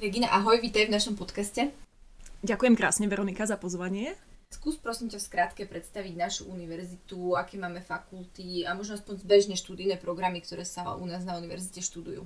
Regina, 0.01 0.33
ahoj, 0.33 0.57
vítaj 0.57 0.89
v 0.89 0.97
našom 0.97 1.13
podcaste. 1.13 1.69
Ďakujem 2.41 2.73
krásne, 2.73 3.05
Veronika, 3.05 3.45
za 3.45 3.53
pozvanie. 3.53 4.17
Skús 4.49 4.73
prosím 4.73 5.13
ťa 5.13 5.21
v 5.21 5.27
skrátke 5.29 5.61
predstaviť 5.69 6.17
našu 6.17 6.49
univerzitu, 6.49 7.37
aké 7.37 7.61
máme 7.61 7.85
fakulty 7.85 8.65
a 8.65 8.73
možno 8.73 8.97
aspoň 8.97 9.21
bežne 9.21 9.53
študijné 9.53 10.01
programy, 10.01 10.41
ktoré 10.41 10.65
sa 10.65 10.97
u 10.97 11.05
nás 11.05 11.21
na 11.21 11.37
univerzite 11.37 11.85
študujú. 11.85 12.25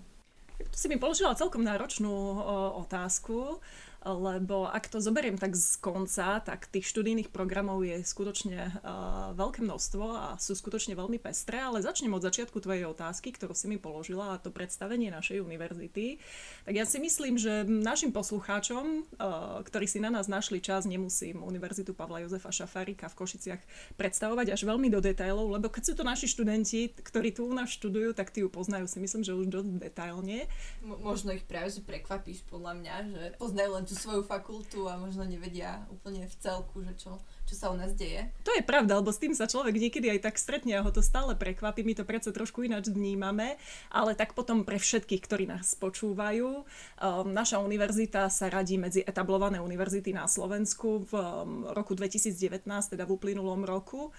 Tu 0.55 0.77
si 0.79 0.87
mi 0.87 0.95
položila 0.95 1.35
celkom 1.35 1.67
náročnú 1.67 2.15
o, 2.15 2.79
otázku 2.87 3.59
lebo 4.05 4.69
ak 4.69 4.93
to 4.93 5.01
zoberiem 5.01 5.33
tak 5.33 5.57
z 5.57 5.81
konca, 5.81 6.37
tak 6.45 6.69
tých 6.69 6.85
študijných 6.93 7.33
programov 7.33 7.81
je 7.81 8.05
skutočne 8.05 8.85
uh, 8.85 9.33
veľké 9.33 9.65
množstvo 9.65 10.05
a 10.13 10.27
sú 10.37 10.53
skutočne 10.53 10.93
veľmi 10.93 11.17
pestré, 11.17 11.57
ale 11.57 11.81
začnem 11.81 12.13
od 12.13 12.21
začiatku 12.21 12.61
tvojej 12.61 12.85
otázky, 12.85 13.33
ktorú 13.33 13.57
si 13.57 13.65
mi 13.65 13.81
položila 13.81 14.37
a 14.37 14.41
to 14.41 14.53
predstavenie 14.53 15.09
našej 15.09 15.41
univerzity. 15.41 16.21
Tak 16.69 16.73
ja 16.77 16.85
si 16.85 17.01
myslím, 17.01 17.41
že 17.41 17.65
našim 17.65 18.13
poslucháčom, 18.13 19.09
uh, 19.17 19.65
ktorí 19.65 19.89
si 19.89 19.97
na 19.97 20.13
nás 20.13 20.29
našli 20.29 20.61
čas, 20.61 20.85
nemusím 20.85 21.41
Univerzitu 21.41 21.97
Pavla 21.97 22.21
Jozefa 22.21 22.53
Šafárika 22.53 23.09
v 23.09 23.17
Košiciach 23.17 23.61
predstavovať 23.97 24.53
až 24.53 24.61
veľmi 24.69 24.93
do 24.93 25.01
detailov, 25.01 25.49
lebo 25.49 25.73
keď 25.73 25.81
sú 25.81 25.93
to 25.97 26.05
naši 26.05 26.29
študenti, 26.29 26.93
ktorí 26.93 27.33
tu 27.33 27.49
u 27.49 27.53
nás 27.57 27.73
študujú, 27.73 28.13
tak 28.13 28.29
tí 28.29 28.45
ju 28.45 28.53
poznajú 28.53 28.85
si 28.85 29.01
myslím, 29.01 29.25
že 29.25 29.33
už 29.33 29.49
dosť 29.49 29.69
detailne. 29.81 30.45
M- 30.85 31.01
možno 31.01 31.33
ich 31.33 31.41
práve 31.41 31.73
prekvapíš 31.81 32.45
podľa 32.45 32.73
mňa, 32.77 32.95
že 33.09 33.21
poznajú 33.41 33.71
len 33.73 33.85
tú 33.87 33.94
svoju 33.95 34.21
fakultu 34.27 34.85
a 34.91 34.99
možno 34.99 35.23
nevedia 35.23 35.87
úplne 35.87 36.27
v 36.27 36.35
celku, 36.37 36.83
že 36.83 36.93
čo, 36.99 37.11
čo 37.47 37.55
sa 37.55 37.71
u 37.71 37.75
nás 37.79 37.95
deje. 37.95 38.27
To 38.43 38.51
je 38.51 38.61
pravda, 38.61 38.99
lebo 38.99 39.09
s 39.09 39.21
tým 39.21 39.31
sa 39.31 39.47
človek 39.47 39.79
niekedy 39.79 40.11
aj 40.11 40.29
tak 40.29 40.35
stretne 40.35 40.75
a 40.75 40.83
ho 40.83 40.91
to 40.91 40.99
stále 40.99 41.33
prekvapí. 41.33 41.81
My 41.81 41.95
to 41.95 42.03
predsa 42.03 42.35
trošku 42.35 42.67
ináč 42.67 42.91
vnímame, 42.91 43.55
ale 43.89 44.11
tak 44.13 44.35
potom 44.35 44.67
pre 44.67 44.75
všetkých, 44.75 45.21
ktorí 45.23 45.47
nás 45.47 45.73
počúvajú, 45.79 46.49
um, 46.61 47.27
naša 47.31 47.63
univerzita 47.63 48.27
sa 48.27 48.51
radí 48.51 48.75
medzi 48.75 49.01
etablované 49.01 49.63
univerzity 49.63 50.11
na 50.11 50.27
Slovensku 50.27 51.07
v 51.07 51.13
um, 51.15 51.23
roku 51.71 51.95
2019, 51.95 52.67
teda 52.67 53.07
v 53.07 53.11
uplynulom 53.15 53.63
roku. 53.63 54.11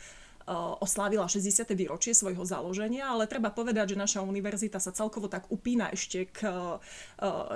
Eh, 0.47 0.55
oslávila 0.55 1.27
60. 1.27 1.75
výročie 1.75 2.15
svojho 2.15 2.47
založenia, 2.47 3.11
ale 3.11 3.27
treba 3.27 3.51
povedať, 3.51 3.99
že 3.99 3.99
naša 3.99 4.23
univerzita 4.23 4.79
sa 4.79 4.95
celkovo 4.95 5.27
tak 5.27 5.51
upína 5.51 5.91
ešte 5.91 6.31
k 6.31 6.47
uh, 6.47 6.79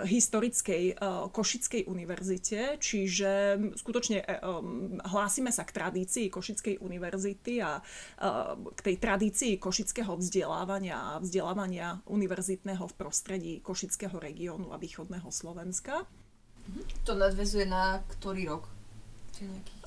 historickej 0.03 0.99
uh, 0.99 1.31
Košickej 1.31 1.87
univerzite, 1.87 2.83
čiže 2.83 3.63
skutočne 3.79 4.27
hlásime 5.07 5.55
sa 5.55 5.63
k 5.63 5.71
tradícii 5.71 6.27
Košickej 6.35 6.83
univerzity 6.83 7.63
a 7.63 7.79
k 8.75 8.81
tej 8.83 8.97
tradícii 8.99 9.53
košického 9.63 10.19
vzdelávania 10.19 10.99
a 10.99 11.13
vzdelávania 11.23 12.03
univerzitného 12.11 12.91
v 12.91 12.95
prostredí 12.99 13.55
Košického 13.63 14.19
regiónu 14.19 14.75
a 14.75 14.81
východného 14.83 15.31
Slovenska. 15.31 16.11
To 17.07 17.13
nadvezuje 17.15 17.71
na 17.71 18.03
ktorý 18.19 18.59
rok? 18.59 18.65
Či 19.39 19.47
nejakých 19.47 19.83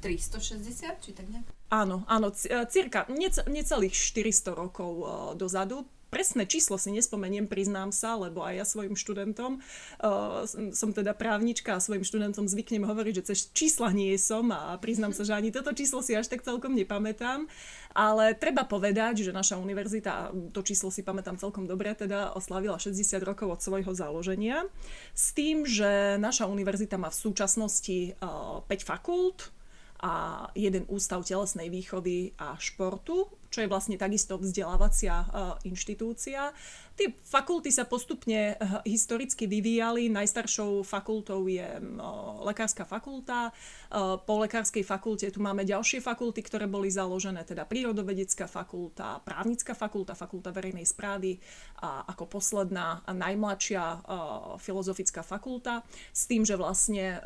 360, 0.00 1.04
či 1.04 1.12
tak 1.12 1.28
nejak? 1.28 1.59
Áno, 1.70 2.02
áno, 2.10 2.34
e, 2.34 2.66
cirka 2.66 3.06
necelých 3.46 3.94
400 3.94 4.58
rokov 4.58 4.92
e, 4.98 5.04
dozadu 5.38 5.86
presné 6.10 6.44
číslo 6.44 6.74
si 6.76 6.90
nespomeniem, 6.90 7.46
priznám 7.46 7.94
sa, 7.94 8.18
lebo 8.18 8.42
aj 8.42 8.54
ja 8.58 8.66
svojim 8.66 8.98
študentom, 8.98 9.62
uh, 10.02 10.42
som 10.74 10.90
teda 10.90 11.14
právnička 11.14 11.78
a 11.78 11.80
svojim 11.80 12.02
študentom 12.02 12.50
zvyknem 12.50 12.82
hovoriť, 12.82 13.22
že 13.22 13.26
cez 13.32 13.38
čísla 13.54 13.94
nie 13.94 14.18
som 14.18 14.50
a 14.50 14.74
priznám 14.82 15.14
sa, 15.14 15.22
že 15.22 15.38
ani 15.38 15.54
toto 15.54 15.70
číslo 15.70 16.02
si 16.02 16.18
až 16.18 16.26
tak 16.26 16.42
celkom 16.42 16.74
nepamätám. 16.74 17.46
Ale 17.94 18.34
treba 18.34 18.66
povedať, 18.66 19.22
že 19.22 19.30
naša 19.30 19.58
univerzita, 19.58 20.34
to 20.50 20.60
číslo 20.66 20.90
si 20.90 21.06
pamätám 21.06 21.38
celkom 21.38 21.70
dobre, 21.70 21.94
teda 21.94 22.34
oslavila 22.34 22.78
60 22.78 23.22
rokov 23.22 23.46
od 23.46 23.60
svojho 23.62 23.94
založenia. 23.94 24.66
S 25.14 25.30
tým, 25.30 25.62
že 25.62 26.18
naša 26.18 26.50
univerzita 26.50 26.98
má 26.98 27.10
v 27.10 27.18
súčasnosti 27.18 28.18
uh, 28.18 28.62
5 28.66 28.82
fakult, 28.82 29.54
a 30.00 30.48
jeden 30.56 30.88
ústav 30.88 31.20
telesnej 31.28 31.68
výchovy 31.68 32.32
a 32.40 32.56
športu, 32.56 33.28
čo 33.52 33.60
je 33.60 33.68
vlastne 33.68 34.00
takisto 34.00 34.40
vzdelávacia 34.40 35.12
uh, 35.12 35.26
inštitúcia. 35.68 36.56
Tie 37.00 37.16
fakulty 37.16 37.72
sa 37.72 37.88
postupne 37.88 38.60
uh, 38.60 38.84
historicky 38.84 39.48
vyvíjali. 39.48 40.12
Najstaršou 40.12 40.84
fakultou 40.84 41.48
je 41.48 41.64
uh, 41.64 42.44
lekárska 42.44 42.84
fakulta. 42.84 43.56
Po 44.28 44.34
lekárskej 44.38 44.86
fakulte 44.86 45.26
tu 45.34 45.42
máme 45.42 45.66
ďalšie 45.66 45.98
fakulty, 45.98 46.46
ktoré 46.46 46.70
boli 46.70 46.92
založené, 46.92 47.42
teda 47.42 47.66
prírodovedecká 47.66 48.46
fakulta, 48.46 49.18
právnická 49.26 49.74
fakulta, 49.74 50.14
fakulta 50.14 50.54
verejnej 50.54 50.86
správy 50.86 51.42
a 51.82 52.06
ako 52.06 52.38
posledná 52.38 53.02
a 53.02 53.10
najmladšia 53.10 54.06
filozofická 54.62 55.26
fakulta. 55.26 55.82
S 56.14 56.30
tým, 56.30 56.46
že 56.46 56.54
vlastne 56.54 57.18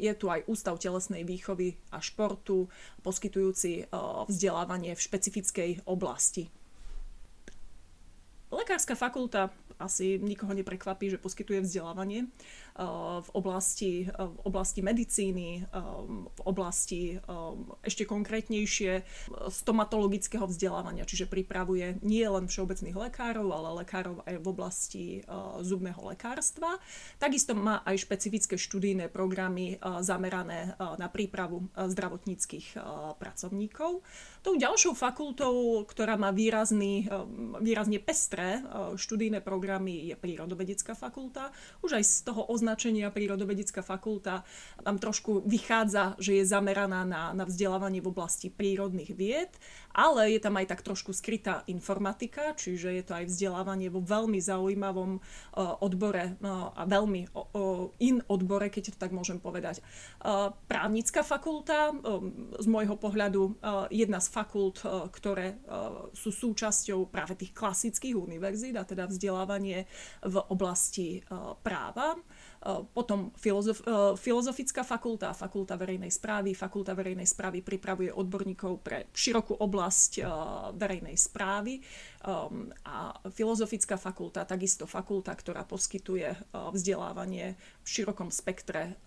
je 0.00 0.12
tu 0.16 0.32
aj 0.32 0.48
Ústav 0.48 0.80
telesnej 0.80 1.28
výchovy 1.28 1.76
a 1.92 2.00
športu, 2.00 2.72
poskytujúci 3.04 3.92
vzdelávanie 4.24 4.96
v 4.96 5.04
špecifickej 5.04 5.84
oblasti. 5.84 6.48
Lekárska 8.56 8.94
fakulta 8.94 9.50
asi 9.78 10.18
nikoho 10.22 10.54
neprekvapí, 10.54 11.10
že 11.10 11.18
poskytuje 11.18 11.60
vzdelávanie 11.60 12.26
v 13.22 13.30
oblasti, 13.32 14.04
eh, 14.04 14.12
v 14.12 14.40
oblasti 14.44 14.80
medicíny, 14.84 15.64
eh, 15.64 15.66
v 16.26 16.40
oblasti 16.44 17.18
ešte 17.82 18.04
konkrétnejšie 18.04 19.02
stomatologického 19.48 20.46
vzdelávania, 20.46 21.08
čiže 21.08 21.30
pripravuje 21.30 21.98
nie 22.02 22.22
len 22.26 22.46
všeobecných 22.46 22.94
lekárov, 22.94 23.46
ale 23.50 23.82
lekárov 23.82 24.22
aj 24.26 24.34
v 24.38 24.46
oblasti 24.46 25.06
zubného 25.62 25.98
lekárstva. 26.02 26.78
Takisto 27.18 27.56
má 27.56 27.82
aj 27.86 28.06
špecifické 28.06 28.54
študijné 28.58 29.08
programy 29.10 29.78
zamerané 30.02 30.76
na 30.78 31.08
prípravu 31.10 31.68
zdravotníckých 31.74 32.78
pracovníkov. 33.18 34.02
Tou 34.42 34.54
ďalšou 34.54 34.94
fakultou, 34.94 35.82
ktorá 35.86 36.14
má 36.14 36.30
výrazný, 36.30 37.08
výrazne 37.60 37.98
pestré 37.98 38.62
študijné 38.94 39.40
programy, 39.42 40.12
je 40.12 40.16
prírodovedecká 40.18 40.94
fakulta. 40.94 41.50
Už 41.82 41.98
aj 41.98 42.04
z 42.04 42.14
toho 42.26 42.46
označenia 42.50 42.65
označenia 42.66 43.14
prírodovedecká 43.14 43.78
fakulta 43.78 44.42
tam 44.82 44.98
trošku 44.98 45.46
vychádza, 45.46 46.18
že 46.18 46.42
je 46.42 46.50
zameraná 46.50 47.06
na, 47.06 47.30
na 47.30 47.46
vzdelávanie 47.46 48.02
v 48.02 48.10
oblasti 48.10 48.50
prírodných 48.50 49.14
vied, 49.14 49.54
ale 49.94 50.34
je 50.34 50.42
tam 50.42 50.58
aj 50.58 50.74
tak 50.74 50.82
trošku 50.82 51.14
skrytá 51.14 51.62
informatika, 51.70 52.58
čiže 52.58 52.90
je 52.90 53.04
to 53.06 53.14
aj 53.14 53.30
vzdelávanie 53.30 53.86
vo 53.86 54.02
veľmi 54.02 54.42
zaujímavom 54.42 55.22
uh, 55.22 55.78
odbore 55.78 56.34
uh, 56.42 56.74
a 56.74 56.82
veľmi 56.90 57.30
in 58.02 58.18
odbore, 58.26 58.66
keď 58.66 58.98
to 58.98 58.98
tak 58.98 59.14
môžem 59.14 59.38
povedať. 59.38 59.78
Uh, 60.18 60.50
právnická 60.66 61.22
fakulta, 61.22 61.94
z 62.58 62.66
môjho 62.66 62.98
pohľadu 62.98 63.60
jedna 63.92 64.18
z 64.18 64.28
fakult, 64.32 64.80
ktoré 65.12 65.60
sú 66.16 66.32
súčasťou 66.32 67.06
práve 67.12 67.36
tých 67.36 67.52
klasických 67.52 68.16
univerzít, 68.16 68.74
a 68.74 68.88
teda 68.88 69.06
vzdelávanie 69.06 69.84
v 70.24 70.36
oblasti 70.50 71.20
práva. 71.60 72.16
Potom 72.94 73.30
filozof, 73.38 73.82
filozofická 74.18 74.82
fakulta, 74.82 75.30
fakulta 75.36 75.78
verejnej 75.78 76.10
správy. 76.10 76.56
Fakulta 76.56 76.96
verejnej 76.96 77.26
správy 77.28 77.62
pripravuje 77.62 78.10
odborníkov 78.10 78.82
pre 78.82 79.06
širokú 79.14 79.54
oblasť 79.60 80.24
verejnej 80.74 81.14
správy. 81.14 81.78
A 82.86 82.96
filozofická 83.30 83.94
fakulta, 84.00 84.42
takisto 84.42 84.90
fakulta, 84.90 85.30
ktorá 85.36 85.62
poskytuje 85.62 86.34
vzdelávanie 86.52 87.54
v 87.84 87.86
širokom 87.86 88.34
spektre 88.34 88.98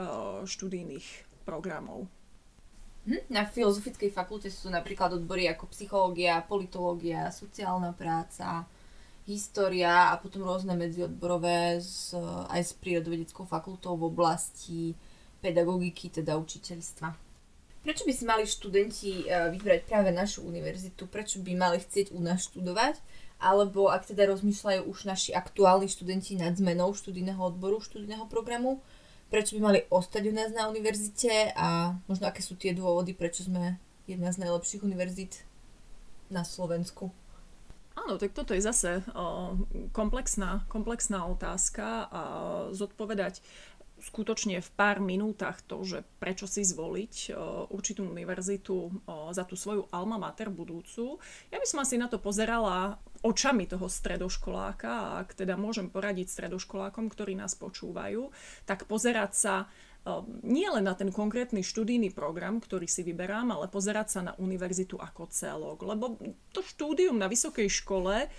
študijných 0.48 1.08
programov. 1.44 2.08
Hm? 3.10 3.25
Na 3.32 3.48
filozofickej 3.48 4.12
fakulte 4.12 4.51
sú 4.51 4.70
napríklad 4.70 5.18
odbory 5.18 5.50
ako 5.50 5.72
psychológia, 5.72 6.46
politológia, 6.46 7.32
sociálna 7.34 7.96
práca, 7.96 8.68
história 9.34 10.10
a 10.10 10.18
potom 10.18 10.42
rôzne 10.42 10.74
medziodborové 10.74 11.78
s, 11.78 12.18
aj 12.50 12.62
s 12.62 12.72
prírodovedeckou 12.78 13.46
fakultou 13.46 13.94
v 14.00 14.10
oblasti 14.10 14.82
pedagogiky, 15.40 16.10
teda 16.10 16.36
učiteľstva. 16.36 17.30
Prečo 17.80 18.04
by 18.04 18.12
si 18.12 18.24
mali 18.28 18.44
študenti 18.44 19.12
e, 19.24 19.56
vybrať 19.56 19.88
práve 19.88 20.12
našu 20.12 20.44
univerzitu? 20.44 21.08
Prečo 21.08 21.40
by 21.40 21.56
mali 21.56 21.80
chcieť 21.80 22.12
u 22.12 22.20
nás 22.20 22.44
študovať? 22.52 23.00
Alebo 23.40 23.88
ak 23.88 24.12
teda 24.12 24.28
rozmýšľajú 24.28 24.84
už 24.84 25.08
naši 25.08 25.32
aktuálni 25.32 25.88
študenti 25.88 26.36
nad 26.36 26.60
zmenou 26.60 26.92
študijného 26.92 27.40
odboru, 27.40 27.80
študijného 27.80 28.28
programu, 28.28 28.84
prečo 29.32 29.56
by 29.56 29.62
mali 29.64 29.80
ostať 29.88 30.28
u 30.28 30.34
nás 30.36 30.52
na 30.52 30.68
univerzite 30.68 31.56
a 31.56 31.96
možno 32.12 32.28
aké 32.28 32.44
sú 32.44 32.60
tie 32.60 32.76
dôvody, 32.76 33.16
prečo 33.16 33.48
sme 33.48 33.80
jedna 34.12 34.36
z 34.36 34.44
najlepších 34.44 34.84
univerzít 34.84 35.48
na 36.28 36.44
Slovensku. 36.44 37.16
Áno, 38.00 38.15
tak 38.15 38.32
toto 38.32 38.56
je 38.56 38.63
zase 38.63 39.03
komplexná, 39.91 40.63
komplexná 40.72 41.27
otázka 41.27 42.08
a 42.08 42.22
zodpovedať 42.72 43.44
skutočne 44.00 44.63
v 44.63 44.70
pár 44.79 45.03
minútach 45.03 45.60
to, 45.60 45.84
že 45.84 46.08
prečo 46.24 46.48
si 46.48 46.63
zvoliť 46.63 47.36
určitú 47.68 48.08
univerzitu 48.08 48.96
za 49.36 49.44
tú 49.44 49.60
svoju 49.60 49.91
alma 49.91 50.15
mater 50.15 50.48
budúcu. 50.48 51.20
Ja 51.51 51.60
by 51.60 51.68
som 51.68 51.84
asi 51.84 52.00
na 52.00 52.08
to 52.08 52.15
pozerala 52.15 52.96
očami 53.20 53.68
toho 53.68 53.91
stredoškoláka 53.91 54.88
a 54.88 55.08
ak 55.27 55.36
teda 55.36 55.60
môžem 55.60 55.91
poradiť 55.91 56.32
stredoškolákom, 56.32 57.12
ktorí 57.12 57.36
nás 57.36 57.60
počúvajú, 57.60 58.32
tak 58.63 58.88
pozerať 58.88 59.32
sa 59.36 59.56
nie 60.46 60.68
len 60.70 60.86
na 60.86 60.94
ten 60.96 61.10
konkrétny 61.13 61.62
študijný 61.66 62.12
program, 62.13 62.62
ktorý 62.62 62.86
si 62.86 63.01
vyberám, 63.06 63.54
ale 63.54 63.72
pozerať 63.72 64.08
sa 64.10 64.22
na 64.25 64.34
univerzitu 64.38 64.98
ako 65.00 65.30
celok. 65.32 65.86
Lebo 65.86 66.18
to 66.54 66.66
štúdium 66.66 67.18
na 67.18 67.30
vysokej 67.32 67.70
škole 67.70 68.25
ehm, 68.25 68.30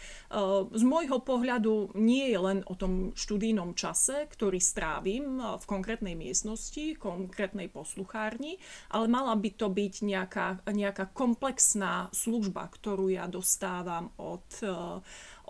z 0.70 0.82
môjho 0.84 1.22
pohľadu 1.22 1.94
nie 1.96 2.30
je 2.30 2.38
len 2.38 2.58
o 2.66 2.74
tom 2.74 3.12
študijnom 3.14 3.74
čase, 3.74 4.26
ktorý 4.30 4.58
strávim 4.58 5.40
v 5.40 5.64
konkrétnej 5.64 6.14
miestnosti, 6.14 6.96
konkrétnej 6.98 7.70
posluchárni, 7.70 8.58
ale 8.92 9.06
mala 9.06 9.34
by 9.36 9.50
to 9.54 9.66
byť 9.70 9.94
nejaká, 10.04 10.46
nejaká 10.68 11.10
komplexná 11.12 12.10
služba, 12.10 12.66
ktorú 12.68 13.12
ja 13.12 13.26
dostávam 13.30 14.12
od 14.18 14.46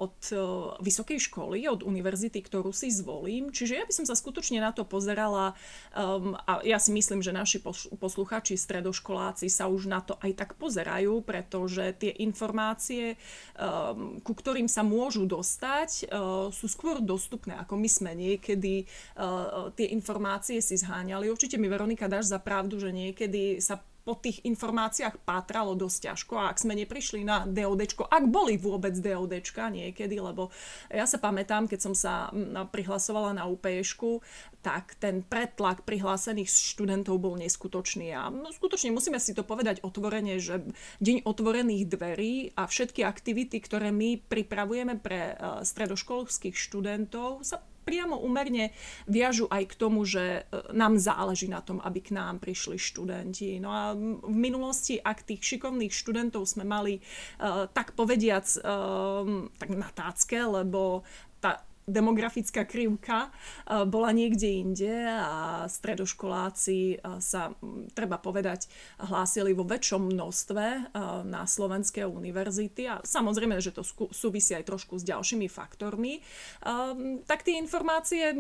od 0.01 0.17
e, 0.33 0.37
vysokej 0.81 1.21
školy, 1.29 1.69
od 1.69 1.85
univerzity, 1.85 2.41
ktorú 2.41 2.73
si 2.73 2.89
zvolím. 2.89 3.53
Čiže 3.53 3.77
ja 3.77 3.85
by 3.85 3.93
som 3.93 4.09
sa 4.09 4.17
skutočne 4.17 4.57
na 4.57 4.73
to 4.73 4.89
pozerala 4.89 5.53
um, 5.93 6.33
a 6.49 6.65
ja 6.65 6.81
si 6.81 6.89
myslím, 6.97 7.21
že 7.21 7.37
naši 7.37 7.61
posluchači, 8.01 8.57
stredoškoláci 8.57 9.53
sa 9.53 9.69
už 9.69 9.93
na 9.93 10.01
to 10.01 10.17
aj 10.25 10.33
tak 10.33 10.51
pozerajú, 10.57 11.21
pretože 11.21 11.93
tie 12.01 12.17
informácie, 12.25 13.21
um, 13.61 14.17
ku 14.25 14.33
ktorým 14.33 14.73
sa 14.73 14.81
môžu 14.81 15.29
dostať, 15.29 16.09
uh, 16.09 16.49
sú 16.49 16.67
skôr 16.67 17.05
dostupné, 17.05 17.61
ako 17.61 17.77
my 17.77 17.89
sme 17.93 18.17
niekedy 18.17 18.89
uh, 19.21 19.69
tie 19.77 19.93
informácie 19.93 20.65
si 20.65 20.81
zháňali. 20.81 21.29
Určite 21.29 21.61
mi 21.61 21.69
Veronika 21.69 22.09
dáš 22.09 22.33
za 22.33 22.41
pravdu, 22.41 22.81
že 22.81 22.89
niekedy 22.89 23.61
sa 23.61 23.77
po 24.11 24.19
tých 24.19 24.43
informáciách 24.43 25.23
pátralo 25.23 25.79
dosť 25.79 26.11
ťažko 26.11 26.35
a 26.35 26.51
ak 26.51 26.59
sme 26.59 26.75
neprišli 26.75 27.23
na 27.23 27.47
DODčko, 27.47 28.11
ak 28.11 28.27
boli 28.27 28.59
vôbec 28.59 28.91
DODčka 28.99 29.71
niekedy, 29.71 30.19
lebo 30.19 30.51
ja 30.91 31.07
sa 31.07 31.23
pamätám, 31.23 31.71
keď 31.71 31.79
som 31.79 31.95
sa 31.95 32.27
prihlasovala 32.75 33.39
na 33.39 33.47
UPŠku, 33.47 34.19
tak 34.67 34.99
ten 34.99 35.23
pretlak 35.23 35.87
prihlásených 35.87 36.51
študentov 36.51 37.23
bol 37.23 37.39
neskutočný 37.39 38.11
a 38.11 38.35
no, 38.35 38.51
skutočne 38.51 38.91
musíme 38.91 39.23
si 39.23 39.31
to 39.31 39.47
povedať 39.47 39.79
otvorene, 39.87 40.43
že 40.43 40.67
deň 40.99 41.23
otvorených 41.23 41.87
dverí 41.87 42.35
a 42.59 42.67
všetky 42.67 43.07
aktivity, 43.07 43.63
ktoré 43.63 43.95
my 43.95 44.19
pripravujeme 44.27 44.99
pre 44.99 45.39
uh, 45.39 45.63
stredoškolských 45.63 46.59
študentov 46.59 47.47
sa 47.47 47.63
priamo 47.83 48.21
umerne 48.21 48.73
viažu 49.09 49.49
aj 49.51 49.73
k 49.73 49.79
tomu, 49.79 50.05
že 50.05 50.43
e, 50.43 50.43
nám 50.73 51.01
záleží 51.01 51.49
na 51.49 51.65
tom, 51.65 51.81
aby 51.81 52.01
k 52.01 52.15
nám 52.15 52.39
prišli 52.39 52.77
študenti. 52.77 53.59
No 53.59 53.71
a 53.73 53.93
v 53.97 54.35
minulosti, 54.35 55.01
ak 55.01 55.27
tých 55.27 55.43
šikovných 55.43 55.93
študentov 55.93 56.47
sme 56.47 56.65
mali 56.65 56.99
uh, 56.99 57.67
tak 57.71 57.93
povediac 57.95 58.47
uh, 58.63 59.47
tak 59.57 59.71
na 59.73 59.89
tácke, 59.93 60.39
lebo 60.41 61.03
tá 61.41 61.65
demografická 61.91 62.65
krivka 62.65 63.29
eh, 63.29 63.85
bola 63.85 64.15
niekde 64.15 64.47
inde 64.47 64.95
a 65.11 65.67
stredoškoláci 65.67 66.79
eh, 66.95 67.19
sa, 67.19 67.53
treba 67.93 68.17
povedať, 68.23 68.71
hlásili 69.03 69.53
vo 69.53 69.67
väčšom 69.67 70.15
množstve 70.15 70.65
eh, 70.65 70.83
na 71.27 71.45
slovenské 71.45 72.07
univerzity 72.07 72.83
a 72.87 73.03
samozrejme, 73.03 73.59
že 73.59 73.75
to 73.75 73.83
súvisí 74.15 74.55
aj 74.55 74.65
trošku 74.71 75.03
s 75.03 75.05
ďalšími 75.05 75.51
faktormi, 75.51 76.23
tak 77.27 77.43
tie 77.43 77.59
informácie 77.59 78.31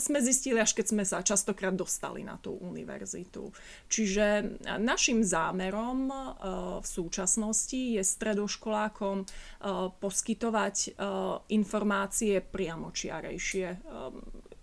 sme 0.00 0.18
zistili, 0.22 0.62
až 0.62 0.72
keď 0.72 0.86
sme 0.86 1.04
sa 1.04 1.20
častokrát 1.20 1.74
dostali 1.74 2.22
na 2.24 2.40
tú 2.40 2.56
univerzitu. 2.56 3.52
Čiže 3.90 4.56
našim 4.80 5.20
zámerom 5.20 6.08
v 6.80 6.86
súčasnosti 6.86 7.98
je 7.98 8.02
stredoškolákom 8.02 9.26
poskytovať 10.00 10.96
informácie 11.52 12.40
priamo 12.40 12.85
priamočiarejšie. 12.86 13.76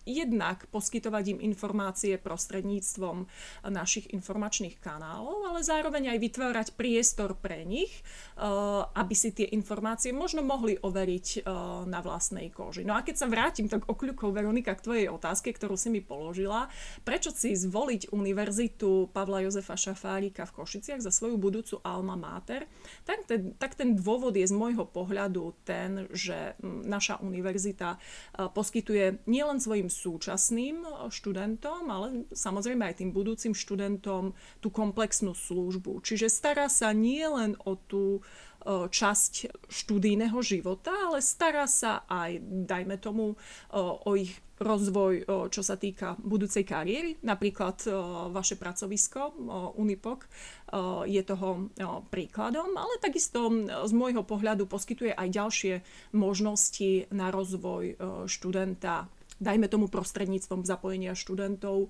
Jednak 0.04 0.68
poskytovať 0.68 1.38
im 1.38 1.40
informácie 1.48 2.20
prostredníctvom 2.20 3.24
našich 3.72 4.12
informačných 4.12 4.76
kanálov, 4.84 5.48
ale 5.48 5.64
zároveň 5.64 6.12
aj 6.12 6.20
vytvárať 6.20 6.68
priestor 6.76 7.40
pre 7.40 7.64
nich, 7.64 7.92
eh, 7.96 8.44
aby 8.84 9.16
si 9.16 9.32
tie 9.32 9.48
informácie 9.56 10.12
možno 10.12 10.44
mohli 10.44 10.76
overiť 10.76 11.28
eh, 11.40 11.42
na 11.88 12.04
vlastnej 12.04 12.52
koži. 12.52 12.84
No 12.84 13.00
a 13.00 13.06
keď 13.06 13.16
sa 13.16 13.32
vrátim 13.32 13.72
tak 13.72 13.88
okľukov, 13.88 14.36
Veronika, 14.36 14.76
k 14.76 14.84
tvojej 14.84 15.08
otázke, 15.08 15.56
ktorú 15.56 15.80
si 15.80 15.88
mi 15.88 16.04
položila, 16.04 16.68
prečo 17.08 17.32
si 17.32 17.56
zvoliť 17.56 18.12
Univerzitu 18.12 19.08
Pavla 19.16 19.40
Jozefa 19.48 19.80
Šafárika 19.80 20.44
v 20.44 20.56
Košiciach 20.60 21.00
za 21.00 21.16
svoju 21.16 21.40
budúcu 21.40 21.80
alma 21.80 22.20
mater, 22.20 22.68
tak 23.08 23.24
ten, 23.24 23.56
tak 23.56 23.80
ten 23.80 23.96
dôvod 23.96 24.36
je 24.36 24.44
z 24.44 24.52
môjho 24.52 24.84
pohľadu 24.84 25.56
ten, 25.64 26.12
že 26.12 26.60
hm, 26.60 26.84
naša 26.92 27.24
univerzita 27.24 27.96
eh, 27.96 28.52
poskytuje 28.52 29.24
nielen 29.32 29.64
svojim 29.64 29.93
súčasným 29.94 30.82
eh, 30.82 30.94
študentom, 31.14 31.86
ale 31.86 32.08
samozrejme 32.34 32.90
aj 32.90 33.06
tým 33.06 33.14
budúcim 33.14 33.54
študentom 33.54 34.34
tú 34.58 34.74
komplexnú 34.74 35.38
službu. 35.38 36.02
Čiže 36.02 36.34
stará 36.34 36.66
sa 36.68 36.90
nie 36.92 37.22
len 37.22 37.54
o 37.62 37.78
tú 37.78 38.20
eh, 38.20 38.90
časť 38.90 39.64
študijného 39.70 40.42
života, 40.42 40.90
ale 40.90 41.22
stará 41.22 41.70
sa 41.70 42.02
aj, 42.10 42.42
dajme 42.66 42.98
tomu, 42.98 43.38
eh, 43.38 43.78
o 43.78 44.12
ich 44.18 44.42
rozvoj, 44.64 45.28
čo 45.52 45.60
sa 45.60 45.76
týka 45.76 46.16
budúcej 46.24 46.64
kariéry. 46.64 47.20
Napríklad 47.20 47.84
vaše 48.32 48.56
pracovisko 48.56 49.36
Unipok 49.76 50.24
je 51.04 51.20
toho 51.26 51.68
príkladom, 52.08 52.72
ale 52.78 53.02
takisto 53.04 53.52
z 53.68 53.92
môjho 53.92 54.24
pohľadu 54.24 54.64
poskytuje 54.70 55.12
aj 55.12 55.28
ďalšie 55.36 55.74
možnosti 56.16 57.12
na 57.12 57.28
rozvoj 57.34 58.00
študenta 58.30 59.12
dajme 59.44 59.68
tomu 59.68 59.92
prostredníctvom 59.92 60.64
zapojenia 60.64 61.14
študentov 61.14 61.88
um, 61.88 61.90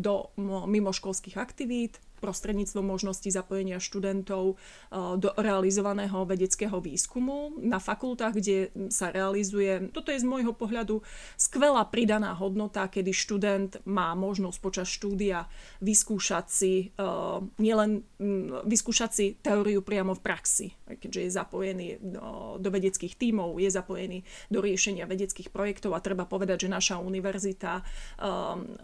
do 0.00 0.30
mimoškolských 0.70 1.36
aktivít, 1.36 1.98
prostredníctvom 2.20 2.84
možnosti 2.84 3.26
zapojenia 3.28 3.82
študentov 3.82 4.54
uh, 4.54 5.16
do 5.16 5.34
realizovaného 5.34 6.26
vedeckého 6.26 6.78
výskumu. 6.78 7.58
Na 7.58 7.78
fakultách, 7.82 8.38
kde 8.38 8.70
sa 8.92 9.10
realizuje, 9.10 9.90
toto 9.90 10.12
je 10.12 10.22
z 10.22 10.26
môjho 10.26 10.52
pohľadu 10.54 11.02
skvelá 11.38 11.86
pridaná 11.88 12.34
hodnota, 12.36 12.86
kedy 12.86 13.10
študent 13.14 13.72
má 13.86 14.12
možnosť 14.14 14.58
počas 14.58 14.88
štúdia 14.90 15.46
vyskúšať 15.82 16.46
si 16.46 16.74
uh, 16.98 17.42
nielen 17.58 18.02
mm, 18.18 18.68
vyskúšať 18.68 19.10
si 19.10 19.26
teóriu 19.38 19.80
priamo 19.82 20.14
v 20.14 20.24
praxi, 20.24 20.66
keďže 20.86 21.20
je 21.24 21.30
zapojený 21.30 21.86
do, 22.02 22.58
do 22.58 22.68
vedeckých 22.68 23.14
tímov, 23.16 23.58
je 23.62 23.70
zapojený 23.70 24.26
do 24.52 24.58
riešenia 24.60 25.06
vedeckých 25.08 25.48
projektov 25.48 25.94
a 25.94 26.04
treba 26.04 26.28
povedať, 26.28 26.66
že 26.66 26.74
naša 26.74 26.96
univerzita 27.00 27.72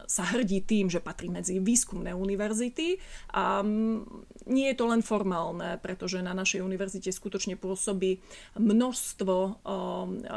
sa 0.04 0.22
hrdí 0.34 0.64
tým, 0.64 0.88
že 0.88 1.02
patrí 1.02 1.28
medzi 1.28 1.58
výskumné 1.58 2.14
univerzity 2.14 2.96
A 3.32 3.64
nie 4.44 4.66
je 4.70 4.76
to 4.76 4.84
len 4.90 5.00
formálne, 5.00 5.80
pretože 5.80 6.20
na 6.20 6.36
našej 6.36 6.60
univerzite 6.60 7.08
skutočne 7.08 7.56
pôsobí 7.56 8.20
množstvo 8.60 9.64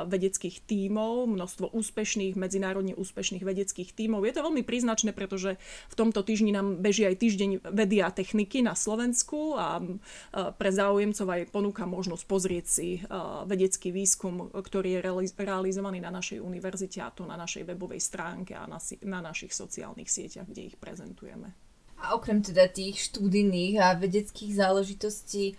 vedeckých 0.07 0.63
tímov, 0.63 1.27
množstvo 1.27 1.75
úspešných, 1.75 2.39
medzinárodne 2.39 2.95
úspešných 2.95 3.43
vedeckých 3.43 3.91
tímov. 3.91 4.23
Je 4.23 4.33
to 4.33 4.45
veľmi 4.47 4.63
príznačné, 4.63 5.11
pretože 5.11 5.59
v 5.91 5.95
tomto 5.97 6.23
týždni 6.23 6.55
nám 6.55 6.79
beží 6.79 7.03
aj 7.03 7.19
týždeň 7.19 7.49
vedy 7.67 7.99
a 7.99 8.09
techniky 8.09 8.63
na 8.63 8.79
Slovensku 8.79 9.59
a 9.59 9.83
pre 10.55 10.69
záujemcov 10.71 11.27
aj 11.27 11.51
ponúka 11.51 11.83
možnosť 11.83 12.23
pozrieť 12.23 12.65
si 12.65 13.03
vedecký 13.45 13.91
výskum, 13.91 14.49
ktorý 14.55 14.97
je 14.97 15.05
realizovaný 15.43 15.99
na 15.99 16.09
našej 16.15 16.39
univerzite 16.39 17.03
a 17.03 17.11
to 17.11 17.27
na 17.27 17.35
našej 17.35 17.67
webovej 17.67 17.99
stránke 17.99 18.55
a 18.55 18.63
na, 18.65 18.79
na 19.03 19.19
našich 19.19 19.51
sociálnych 19.51 20.07
sieťach, 20.07 20.47
kde 20.47 20.71
ich 20.71 20.77
prezentujeme. 20.79 21.66
A 21.97 22.13
okrem 22.13 22.45
teda 22.45 22.69
tých 22.69 23.09
študijných 23.09 23.81
a 23.81 23.97
vedeckých 23.97 24.53
záležitostí 24.53 25.57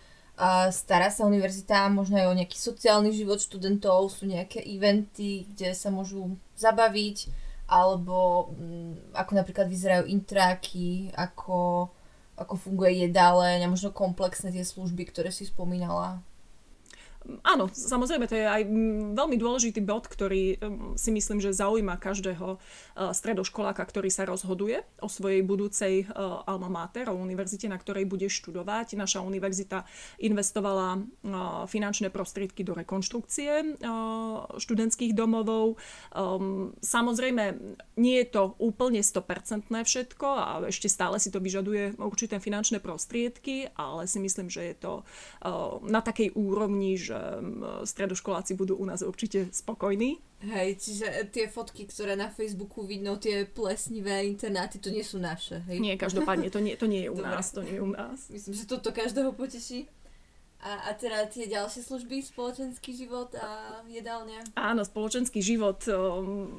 stará 0.70 1.10
sa 1.10 1.26
univerzita 1.26 1.90
možno 1.90 2.14
aj 2.14 2.30
o 2.30 2.38
nejaký 2.38 2.54
sociálny 2.54 3.10
život 3.10 3.42
študentov, 3.42 4.14
sú 4.14 4.30
nejaké 4.30 4.62
eventy, 4.62 5.50
kde 5.50 5.74
sa 5.74 5.90
môžu 5.90 6.38
zabaviť, 6.54 7.26
alebo 7.66 8.48
mm, 8.54 9.18
ako 9.18 9.32
napríklad 9.34 9.66
vyzerajú 9.66 10.06
intráky, 10.06 11.10
ako, 11.18 11.90
ako 12.38 12.54
funguje 12.54 13.10
jedáleň 13.10 13.66
a 13.66 13.72
možno 13.72 13.90
komplexné 13.90 14.54
tie 14.54 14.62
služby, 14.62 15.10
ktoré 15.10 15.34
si 15.34 15.44
spomínala. 15.44 16.22
Áno, 17.44 17.68
samozrejme, 17.68 18.24
to 18.24 18.40
je 18.40 18.48
aj 18.48 18.64
mm, 18.64 19.12
veľmi 19.12 19.36
dôležitý 19.36 19.84
bod, 19.84 20.08
ktorý 20.08 20.56
mm, 20.56 20.96
si 20.96 21.12
myslím, 21.12 21.44
že 21.44 21.52
zaujíma 21.52 22.00
každého 22.00 22.56
e, 22.56 22.58
stredoškoláka, 23.12 23.84
ktorý 23.84 24.08
sa 24.08 24.24
rozhoduje 24.24 24.80
o 25.04 25.12
svojej 25.12 25.44
budúcej 25.44 25.94
e, 26.02 26.16
alma 26.48 26.72
mater, 26.72 27.12
o 27.12 27.20
univerzite, 27.20 27.68
na 27.68 27.76
ktorej 27.76 28.08
bude 28.08 28.32
študovať. 28.32 28.96
Naša 28.96 29.20
univerzita 29.20 29.84
investovala 30.24 30.96
e, 30.96 31.00
finančné 31.68 32.08
prostriedky 32.08 32.64
do 32.64 32.72
rekonštrukcie 32.72 33.76
študentských 34.56 35.12
domovov. 35.12 35.76
Samozrejme, 36.80 37.44
nie 38.00 38.16
je 38.24 38.28
to 38.28 38.56
úplne 38.62 39.02
100% 39.02 39.68
všetko 39.68 40.26
a 40.28 40.52
ešte 40.70 40.88
stále 40.88 41.20
si 41.20 41.28
to 41.28 41.42
vyžaduje 41.42 41.98
určité 42.00 42.40
finančné 42.40 42.80
prostriedky, 42.80 43.68
ale 43.76 44.08
si 44.08 44.18
myslím, 44.22 44.48
že 44.48 44.72
je 44.72 44.76
to 44.78 44.92
na 45.84 46.00
takej 46.00 46.34
úrovni, 46.34 46.96
že 46.96 47.17
stredoškoláci 47.84 48.54
budú 48.54 48.76
u 48.78 48.84
nás 48.84 49.02
určite 49.02 49.48
spokojní. 49.52 50.18
Hej, 50.38 50.78
čiže 50.78 51.06
tie 51.34 51.50
fotky, 51.50 51.90
ktoré 51.90 52.14
na 52.14 52.30
Facebooku 52.30 52.86
vidno, 52.86 53.18
tie 53.18 53.42
plesnivé 53.42 54.22
internáty, 54.22 54.78
to 54.78 54.86
nie 54.86 55.02
sú 55.02 55.18
naše, 55.18 55.66
hej? 55.66 55.82
Nie, 55.82 55.98
každopádne, 55.98 56.46
to 56.46 56.62
nie, 56.62 56.78
to 56.78 56.86
nie 56.86 57.06
je 57.06 57.10
u 57.10 57.18
Dobre. 57.18 57.34
nás, 57.34 57.50
to 57.50 57.66
nie 57.66 57.74
je 57.74 57.82
u 57.82 57.90
nás. 57.90 58.30
Myslím, 58.30 58.54
že 58.54 58.70
toto 58.70 58.94
každého 58.94 59.34
poteší. 59.34 59.90
A, 60.58 60.90
a 60.90 60.98
teda 60.98 61.22
tie 61.30 61.46
ďalšie 61.46 61.86
služby, 61.86 62.18
spoločenský 62.18 62.90
život 62.90 63.30
a 63.38 63.78
jedálne? 63.86 64.42
Áno, 64.58 64.82
spoločenský 64.82 65.38
život, 65.38 65.86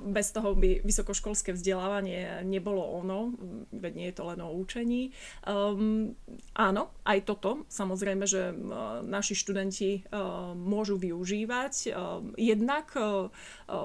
bez 0.07 0.31
toho 0.31 0.55
by 0.55 0.81
vysokoškolské 0.88 1.51
vzdelávanie 1.51 2.47
nebolo 2.47 2.79
ono, 2.79 3.35
veď 3.75 3.93
nie 3.99 4.07
je 4.07 4.15
to 4.15 4.23
len 4.31 4.39
o 4.39 4.55
učení. 4.55 5.12
Um, 5.43 6.15
áno, 6.55 6.95
aj 7.03 7.27
toto, 7.27 7.67
samozrejme, 7.67 8.23
že 8.23 8.55
naši 9.03 9.35
študenti 9.35 10.07
uh, 10.07 10.55
môžu 10.55 10.95
využívať 10.95 11.73
uh, 11.91 12.23
jednak 12.39 12.95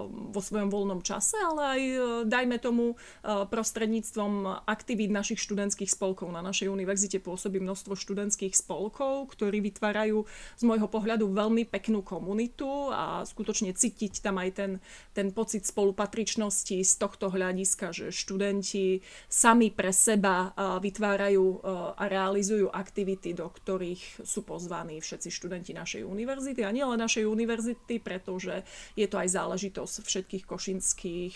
vo 0.04 0.40
svojom 0.40 0.70
voľnom 0.70 1.00
čase, 1.04 1.36
ale 1.36 1.60
aj, 1.64 1.82
dajme 2.30 2.56
tomu, 2.56 2.96
prostredníctvom 3.24 4.64
aktivít 4.64 5.12
našich 5.12 5.40
študentských 5.42 5.90
spolkov. 5.92 6.32
Na 6.32 6.40
našej 6.40 6.72
univerzite 6.72 7.20
pôsobí 7.20 7.60
množstvo 7.60 7.92
študentských 7.92 8.56
spolkov, 8.56 9.28
ktorí 9.36 9.60
vytvárajú 9.60 10.03
vytvárajú 10.04 10.28
z 10.60 10.62
môjho 10.68 10.88
pohľadu 10.88 11.24
veľmi 11.32 11.64
peknú 11.64 12.04
komunitu 12.04 12.92
a 12.92 13.24
skutočne 13.24 13.72
cítiť 13.72 14.20
tam 14.20 14.36
aj 14.38 14.50
ten, 14.52 14.72
ten 15.16 15.32
pocit 15.32 15.64
spolupatričnosti 15.64 16.84
z 16.84 16.94
tohto 17.00 17.32
hľadiska, 17.32 17.90
že 17.96 18.12
študenti 18.12 19.00
sami 19.26 19.72
pre 19.72 19.90
seba 19.90 20.52
vytvárajú 20.80 21.64
a 21.96 22.04
realizujú 22.04 22.68
aktivity, 22.68 23.32
do 23.32 23.48
ktorých 23.48 24.26
sú 24.26 24.44
pozvaní 24.44 25.00
všetci 25.00 25.28
študenti 25.32 25.72
našej 25.72 26.04
univerzity 26.04 26.60
a 26.62 26.74
nielen 26.74 27.00
našej 27.00 27.24
univerzity, 27.24 27.98
pretože 28.04 28.62
je 28.94 29.06
to 29.08 29.16
aj 29.16 29.28
záležitosť 29.32 29.94
všetkých 30.04 30.44
košinských 30.44 31.34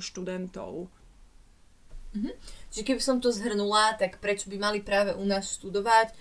študentov. 0.00 0.88
Mhm. 2.08 2.32
Čiže 2.72 2.86
keby 2.88 3.02
som 3.04 3.20
to 3.20 3.28
zhrnula, 3.28 3.92
tak 4.00 4.16
prečo 4.24 4.48
by 4.48 4.56
mali 4.56 4.80
práve 4.80 5.12
u 5.12 5.24
nás 5.28 5.60
študovať? 5.60 6.16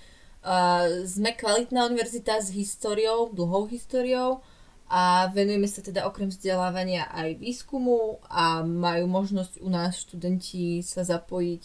Uh, 0.46 1.04
sme 1.04 1.36
kvalitná 1.36 1.90
univerzita 1.90 2.40
s 2.40 2.54
históriou, 2.54 3.34
dlhou 3.34 3.68
históriou 3.68 4.40
a 4.88 5.28
venujeme 5.36 5.68
sa 5.68 5.84
teda 5.84 6.08
okrem 6.08 6.32
vzdelávania 6.32 7.12
aj 7.12 7.36
výskumu 7.36 8.24
a 8.32 8.64
majú 8.64 9.12
možnosť 9.12 9.60
u 9.60 9.68
nás 9.68 10.00
študenti 10.00 10.80
sa 10.80 11.04
zapojiť 11.04 11.64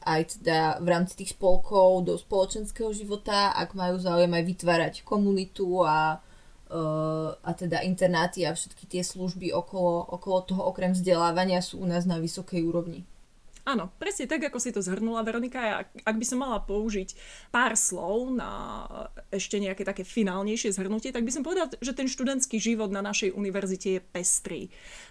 aj 0.00 0.20
teda 0.40 0.80
v 0.80 0.86
rámci 0.88 1.12
tých 1.24 1.36
spolkov 1.36 2.08
do 2.08 2.16
spoločenského 2.16 2.92
života, 2.92 3.52
ak 3.52 3.76
majú 3.76 4.00
záujem 4.00 4.32
aj 4.32 4.44
vytvárať 4.48 4.94
komunitu 5.04 5.84
a, 5.84 6.20
uh, 6.72 7.28
a 7.36 7.50
teda 7.52 7.84
internáty 7.84 8.48
a 8.48 8.56
všetky 8.56 8.88
tie 8.88 9.02
služby 9.04 9.52
okolo, 9.52 10.08
okolo 10.12 10.38
toho 10.44 10.62
okrem 10.68 10.96
vzdelávania 10.96 11.60
sú 11.60 11.80
u 11.80 11.86
nás 11.88 12.08
na 12.08 12.16
vysokej 12.16 12.64
úrovni. 12.64 13.04
Áno, 13.68 13.92
presne 14.00 14.24
tak, 14.24 14.40
ako 14.48 14.58
si 14.58 14.72
to 14.72 14.80
zhrnula 14.80 15.20
Veronika. 15.20 15.84
Ak, 15.84 15.88
ak 16.02 16.16
by 16.16 16.24
som 16.24 16.40
mala 16.40 16.64
použiť 16.64 17.12
pár 17.52 17.76
slov 17.76 18.32
na 18.32 18.84
ešte 19.28 19.60
nejaké 19.60 19.84
také 19.84 20.02
finálnejšie 20.06 20.72
zhrnutie, 20.72 21.12
tak 21.12 21.28
by 21.28 21.32
som 21.32 21.44
povedala, 21.44 21.68
že 21.78 21.92
ten 21.92 22.08
študentský 22.08 22.56
život 22.56 22.88
na 22.88 23.04
našej 23.04 23.36
univerzite 23.36 23.88
je 23.96 24.00
pestrý. 24.00 24.62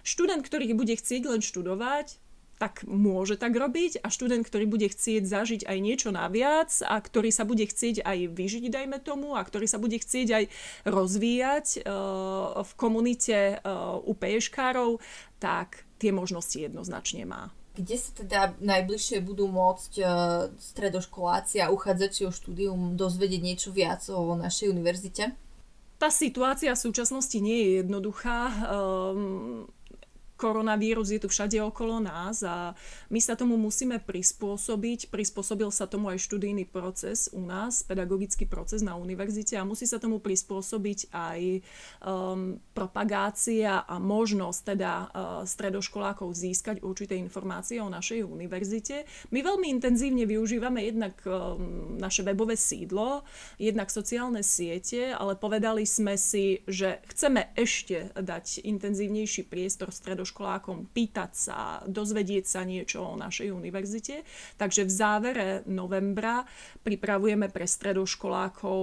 Študent, 0.02 0.42
ktorý 0.42 0.74
bude 0.74 0.98
chcieť 0.98 1.22
len 1.30 1.42
študovať, 1.42 2.18
tak 2.60 2.84
môže 2.84 3.40
tak 3.40 3.56
robiť 3.56 4.04
a 4.04 4.12
študent, 4.12 4.44
ktorý 4.44 4.68
bude 4.68 4.84
chcieť 4.84 5.24
zažiť 5.24 5.60
aj 5.64 5.78
niečo 5.80 6.12
naviac 6.12 6.68
a 6.84 7.00
ktorý 7.00 7.32
sa 7.32 7.48
bude 7.48 7.64
chcieť 7.64 8.04
aj 8.04 8.36
vyžiť, 8.36 8.68
dajme 8.68 9.00
tomu, 9.00 9.32
a 9.32 9.40
ktorý 9.40 9.64
sa 9.64 9.80
bude 9.80 9.96
chcieť 9.96 10.28
aj 10.28 10.44
rozvíjať 10.84 11.66
uh, 11.80 12.60
v 12.60 12.72
komunite 12.76 13.56
uh, 13.56 13.96
UPŠkárov, 14.04 15.00
tak 15.40 15.88
tie 15.96 16.12
možnosti 16.12 16.60
jednoznačne 16.60 17.24
má 17.24 17.48
kde 17.74 17.96
sa 17.96 18.10
teda 18.12 18.40
najbližšie 18.58 19.22
budú 19.22 19.46
môcť 19.46 19.92
uh, 20.02 20.10
stredoškoláci 20.58 21.62
a 21.62 21.70
uchádzači 21.70 22.26
o 22.26 22.34
štúdium 22.34 22.98
dozvedieť 22.98 23.42
niečo 23.42 23.70
viac 23.70 24.02
o 24.10 24.34
našej 24.34 24.74
univerzite? 24.74 25.32
Tá 26.00 26.08
situácia 26.08 26.72
v 26.72 26.80
súčasnosti 26.80 27.38
nie 27.38 27.58
je 27.60 27.70
jednoduchá. 27.84 28.38
Um, 28.72 29.68
koronavírus 30.40 31.12
je 31.12 31.20
tu 31.20 31.28
všade 31.28 31.60
okolo 31.60 32.00
nás 32.00 32.40
a 32.40 32.72
my 33.12 33.20
sa 33.20 33.36
tomu 33.36 33.60
musíme 33.60 34.00
prispôsobiť. 34.00 35.12
Prispôsobil 35.12 35.68
sa 35.68 35.84
tomu 35.84 36.08
aj 36.08 36.24
študijný 36.24 36.64
proces 36.64 37.28
u 37.36 37.44
nás, 37.44 37.84
pedagogický 37.84 38.48
proces 38.48 38.80
na 38.80 38.96
univerzite 38.96 39.60
a 39.60 39.68
musí 39.68 39.84
sa 39.84 40.00
tomu 40.00 40.16
prispôsobiť 40.16 41.12
aj 41.12 41.40
um, 42.00 42.56
propagácia 42.72 43.84
a 43.84 44.00
možnosť 44.00 44.60
teda 44.72 44.92
uh, 44.96 45.08
stredoškolákov 45.44 46.32
získať 46.32 46.80
určité 46.80 47.20
informácie 47.20 47.76
o 47.84 47.92
našej 47.92 48.24
univerzite. 48.24 49.04
My 49.28 49.44
veľmi 49.44 49.68
intenzívne 49.68 50.24
využívame 50.24 50.88
jednak 50.88 51.20
um, 51.28 52.00
naše 52.00 52.24
webové 52.24 52.56
sídlo, 52.56 53.28
jednak 53.60 53.92
sociálne 53.92 54.40
siete, 54.40 55.12
ale 55.12 55.36
povedali 55.36 55.84
sme 55.84 56.16
si, 56.16 56.64
že 56.64 57.04
chceme 57.12 57.52
ešte 57.58 58.08
dať 58.16 58.64
intenzívnejší 58.64 59.44
priestor 59.50 59.92
stredoškolákov 59.92 60.29
stredoškolákom 60.30 60.94
pýtať 60.94 61.30
sa, 61.34 61.58
dozvedieť 61.90 62.44
sa 62.46 62.62
niečo 62.62 63.02
o 63.02 63.18
našej 63.18 63.50
univerzite. 63.50 64.22
Takže 64.54 64.86
v 64.86 64.92
závere 64.94 65.48
novembra 65.66 66.46
pripravujeme 66.86 67.50
pre 67.50 67.66
stredoškolákov 67.66 68.78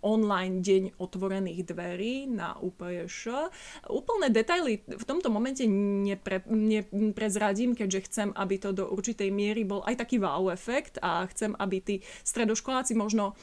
online 0.00 0.64
deň 0.64 0.82
otvorených 0.96 1.60
dverí 1.68 2.24
na 2.32 2.56
UPŠ. 2.56 3.52
Úplné 3.92 4.32
detaily 4.32 4.80
v 4.88 5.04
tomto 5.04 5.28
momente 5.28 5.68
nepre, 5.68 6.40
neprezradím, 6.48 7.76
keďže 7.76 8.00
chcem, 8.08 8.28
aby 8.32 8.56
to 8.56 8.72
do 8.72 8.88
určitej 8.88 9.28
miery 9.28 9.68
bol 9.68 9.84
aj 9.84 10.00
taký 10.00 10.16
wow 10.16 10.48
efekt 10.48 10.96
a 11.04 11.28
chcem, 11.28 11.52
aby 11.60 11.76
tí 11.84 11.96
stredoškoláci 12.24 12.96
možno 12.96 13.36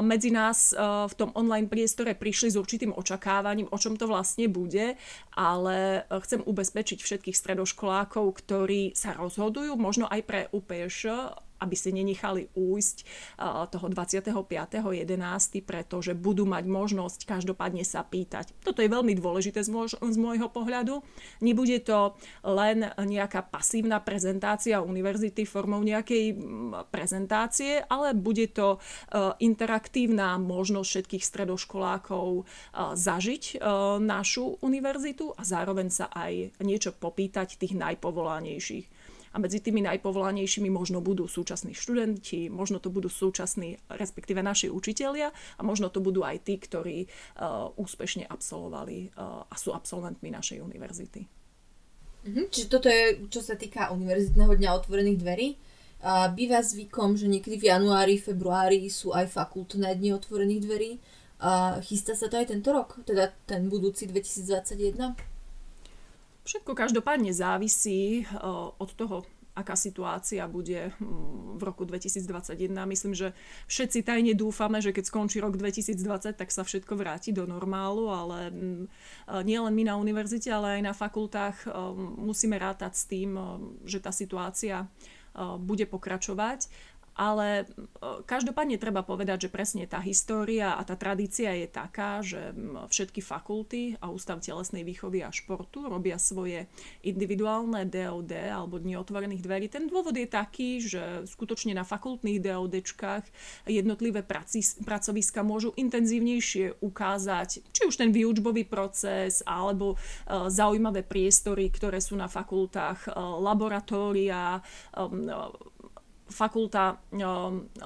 medzi 0.00 0.32
nás 0.32 0.72
v 0.72 1.14
tom 1.14 1.28
online 1.36 1.68
priestore 1.68 2.16
prišli 2.16 2.56
s 2.56 2.56
určitým 2.56 2.96
očakávaním, 2.96 3.68
o 3.68 3.76
čom 3.76 4.00
to 4.00 4.08
vlastne 4.08 4.48
bude, 4.48 4.96
ale 5.36 6.06
chcem 6.24 6.40
ubezpečiť 6.40 6.85
presvedčiť 6.86 7.02
všetkých 7.02 7.40
stredoškolákov, 7.42 8.24
ktorí 8.46 8.94
sa 8.94 9.18
rozhodujú, 9.18 9.74
možno 9.74 10.06
aj 10.06 10.22
pre 10.22 10.40
UPŠ, 10.54 11.10
aby 11.66 11.74
si 11.74 11.90
nenechali 11.90 12.46
újsť 12.54 12.96
toho 13.74 13.86
25.11., 13.90 15.66
pretože 15.66 16.14
budú 16.14 16.46
mať 16.46 16.70
možnosť 16.70 17.26
každopádne 17.26 17.82
sa 17.82 18.06
pýtať. 18.06 18.54
Toto 18.62 18.78
je 18.78 18.86
veľmi 18.86 19.18
dôležité 19.18 19.66
z, 19.66 19.74
môj, 19.74 19.98
z 19.98 20.16
môjho 20.16 20.46
pohľadu. 20.46 21.02
Nebude 21.42 21.82
to 21.82 22.14
len 22.46 22.86
nejaká 22.94 23.42
pasívna 23.50 23.98
prezentácia 23.98 24.78
univerzity 24.78 25.42
formou 25.42 25.82
nejakej 25.82 26.38
prezentácie, 26.94 27.82
ale 27.90 28.14
bude 28.14 28.46
to 28.54 28.78
interaktívna 29.42 30.38
možnosť 30.38 30.86
všetkých 30.86 31.24
stredoškolákov 31.26 32.46
zažiť 32.94 33.58
našu 33.98 34.62
univerzitu 34.62 35.34
a 35.34 35.42
zároveň 35.42 35.88
sa 35.90 36.06
aj 36.14 36.62
niečo 36.62 36.94
popýtať 36.94 37.58
tých 37.58 37.74
najpovolanejších 37.74 38.95
a 39.36 39.38
medzi 39.38 39.60
tými 39.60 39.84
najpovolanejšími 39.84 40.72
možno 40.72 41.04
budú 41.04 41.28
súčasní 41.28 41.76
študenti, 41.76 42.48
možno 42.48 42.80
to 42.80 42.88
budú 42.88 43.12
súčasní, 43.12 43.76
respektíve 43.92 44.40
naši 44.40 44.72
učitelia 44.72 45.28
a 45.28 45.60
možno 45.60 45.92
to 45.92 46.00
budú 46.00 46.24
aj 46.24 46.40
tí, 46.40 46.56
ktorí 46.56 47.04
uh, 47.04 47.68
úspešne 47.76 48.24
absolvovali 48.24 49.12
uh, 49.12 49.44
a 49.44 49.54
sú 49.60 49.76
absolventmi 49.76 50.32
našej 50.32 50.64
univerzity. 50.64 51.28
Mhm, 52.24 52.48
čiže 52.48 52.72
toto 52.72 52.88
je, 52.88 53.28
čo 53.28 53.44
sa 53.44 53.60
týka 53.60 53.92
Univerzitného 53.92 54.56
dňa 54.56 54.70
otvorených 54.72 55.20
dverí. 55.20 55.48
Uh, 56.00 56.32
býva 56.32 56.64
zvykom, 56.64 57.20
že 57.20 57.28
niekedy 57.28 57.60
v 57.60 57.68
januári, 57.76 58.16
februári 58.16 58.88
sú 58.88 59.12
aj 59.12 59.36
fakultné 59.36 60.00
dni 60.00 60.16
otvorených 60.16 60.64
dverí. 60.64 60.92
Uh, 61.36 61.76
chystá 61.84 62.16
sa 62.16 62.32
to 62.32 62.40
aj 62.40 62.48
tento 62.56 62.72
rok, 62.72 63.04
teda 63.04 63.36
ten 63.44 63.68
budúci 63.68 64.08
2021? 64.08 65.35
Všetko 66.46 66.78
každopádne 66.78 67.34
závisí 67.34 68.22
eh, 68.22 68.26
od 68.78 68.90
toho, 68.94 69.26
aká 69.58 69.74
situácia 69.74 70.46
bude 70.46 70.94
hm, 70.94 71.58
v 71.58 71.62
roku 71.66 71.82
2021. 71.82 72.70
Myslím, 72.86 73.18
že 73.18 73.34
všetci 73.66 74.06
tajne 74.06 74.32
dúfame, 74.38 74.78
že 74.78 74.94
keď 74.94 75.10
skončí 75.10 75.42
rok 75.42 75.58
2020, 75.58 76.38
tak 76.38 76.54
sa 76.54 76.62
všetko 76.62 76.94
vráti 76.94 77.34
do 77.34 77.50
normálu, 77.50 78.06
ale 78.14 78.54
hm, 78.54 78.86
eh, 78.86 79.42
nielen 79.42 79.74
my 79.74 79.90
na 79.90 79.94
univerzite, 79.98 80.46
ale 80.54 80.78
aj 80.78 80.82
na 80.86 80.94
fakultách 80.94 81.66
eh, 81.66 81.74
musíme 82.22 82.54
rátať 82.54 82.92
s 82.94 83.04
tým, 83.10 83.30
že 83.82 83.98
tá 83.98 84.14
situácia 84.14 84.86
bude 85.60 85.84
pokračovať 85.84 86.64
ale 87.16 87.64
e, 87.64 87.64
každopádne 88.28 88.76
treba 88.76 89.00
povedať, 89.00 89.48
že 89.48 89.52
presne 89.52 89.88
tá 89.88 90.04
história 90.04 90.76
a 90.76 90.84
tá 90.84 91.00
tradícia 91.00 91.48
je 91.56 91.64
taká, 91.64 92.20
že 92.20 92.52
všetky 92.92 93.24
fakulty 93.24 93.96
a 94.04 94.12
Ústav 94.12 94.44
telesnej 94.44 94.84
výchovy 94.84 95.24
a 95.24 95.32
športu 95.32 95.88
robia 95.88 96.20
svoje 96.20 96.68
individuálne 97.00 97.88
DOD 97.88 98.52
alebo 98.52 98.76
dni 98.76 99.00
otvorených 99.00 99.42
dverí. 99.42 99.66
Ten 99.72 99.88
dôvod 99.88 100.12
je 100.12 100.28
taký, 100.28 100.78
že 100.84 101.24
skutočne 101.24 101.72
na 101.72 101.88
fakultných 101.88 102.44
DODčkách 102.44 103.24
jednotlivé 103.64 104.20
pracoviska 104.84 105.40
môžu 105.40 105.72
intenzívnejšie 105.80 106.84
ukázať 106.84 107.64
či 107.72 107.82
už 107.88 107.96
ten 107.96 108.12
výučbový 108.12 108.68
proces 108.68 109.40
alebo 109.48 109.96
e, 109.96 110.52
zaujímavé 110.52 111.00
priestory, 111.00 111.72
ktoré 111.72 112.04
sú 112.04 112.12
na 112.12 112.28
fakultách, 112.28 113.08
e, 113.08 113.16
laboratória, 113.40 114.60
fakulta, 116.26 116.98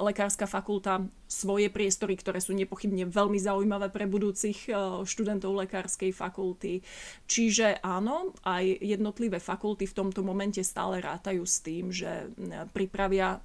lekárska 0.00 0.48
fakulta 0.48 1.04
svoje 1.30 1.70
priestory, 1.70 2.18
ktoré 2.18 2.42
sú 2.42 2.56
nepochybne 2.56 3.06
veľmi 3.06 3.38
zaujímavé 3.38 3.92
pre 3.94 4.08
budúcich 4.08 4.66
študentov 5.06 5.54
lekárskej 5.62 6.10
fakulty. 6.10 6.82
Čiže 7.30 7.78
áno, 7.84 8.34
aj 8.42 8.82
jednotlivé 8.82 9.38
fakulty 9.38 9.86
v 9.86 9.94
tomto 9.94 10.26
momente 10.26 10.58
stále 10.66 10.98
rátajú 10.98 11.46
s 11.46 11.62
tým, 11.62 11.94
že 11.94 12.32
pripravia 12.74 13.38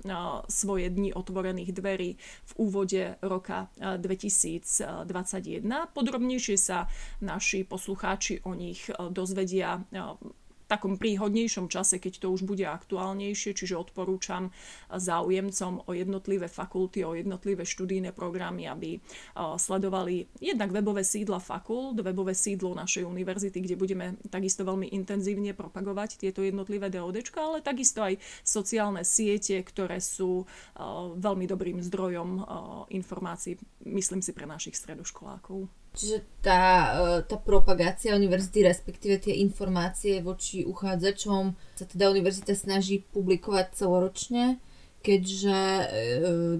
svoje 0.49 0.89
dni 0.89 1.13
otvorených 1.13 1.71
dverí 1.75 2.17
v 2.19 2.51
úvode 2.57 3.19
roka 3.21 3.69
2021. 3.77 5.61
Podrobnejšie 5.93 6.57
sa 6.57 6.89
naši 7.21 7.67
poslucháči 7.67 8.41
o 8.47 8.57
nich 8.57 8.89
dozvedia 9.13 9.83
takom 10.65 10.97
príhodnejšom 10.97 11.69
čase, 11.69 12.01
keď 12.01 12.25
to 12.25 12.27
už 12.33 12.43
bude 12.43 12.65
aktuálnejšie, 12.65 13.53
čiže 13.53 13.77
odporúčam 13.77 14.49
záujemcom 14.89 15.85
o 15.85 15.91
jednotlivé 15.93 16.49
fakulty, 16.49 17.05
o 17.05 17.13
jednotlivé 17.13 17.63
študijné 17.63 18.11
programy, 18.11 18.65
aby 18.65 18.97
sledovali 19.37 20.25
jednak 20.41 20.73
webové 20.73 21.05
sídla 21.05 21.37
fakult, 21.37 22.01
webové 22.01 22.33
sídlo 22.33 22.73
našej 22.73 23.05
univerzity, 23.05 23.61
kde 23.61 23.75
budeme 23.77 24.05
takisto 24.27 24.65
veľmi 24.65 24.89
intenzívne 24.91 25.53
propagovať 25.53 26.17
tieto 26.17 26.41
jednotlivé 26.41 26.89
DODčka, 26.89 27.39
ale 27.41 27.61
takisto 27.61 28.01
aj 28.01 28.17
sociálne 28.41 29.05
siete, 29.05 29.61
ktoré 29.61 30.01
sú 30.01 30.49
veľmi 31.15 31.45
dobrým 31.45 31.79
zdrojom 31.85 32.41
informácií, 32.89 33.61
myslím 33.85 34.25
si, 34.25 34.33
pre 34.33 34.49
našich 34.49 34.73
stredoškolákov. 34.75 35.84
Čiže 35.95 36.27
tá, 36.43 36.61
e, 36.61 37.23
tá 37.23 37.39
propagácia 37.39 38.13
univerzity, 38.13 38.67
respektíve 38.67 39.15
tie 39.19 39.39
informácie 39.41 40.19
voči 40.19 40.67
uchádzačom 40.67 41.55
sa 41.79 41.85
teda 41.87 42.11
univerzita 42.11 42.51
snaží 42.53 43.07
publikovať 43.15 43.73
celoročne, 43.73 44.59
keďže 45.01 45.57
e, 45.57 45.85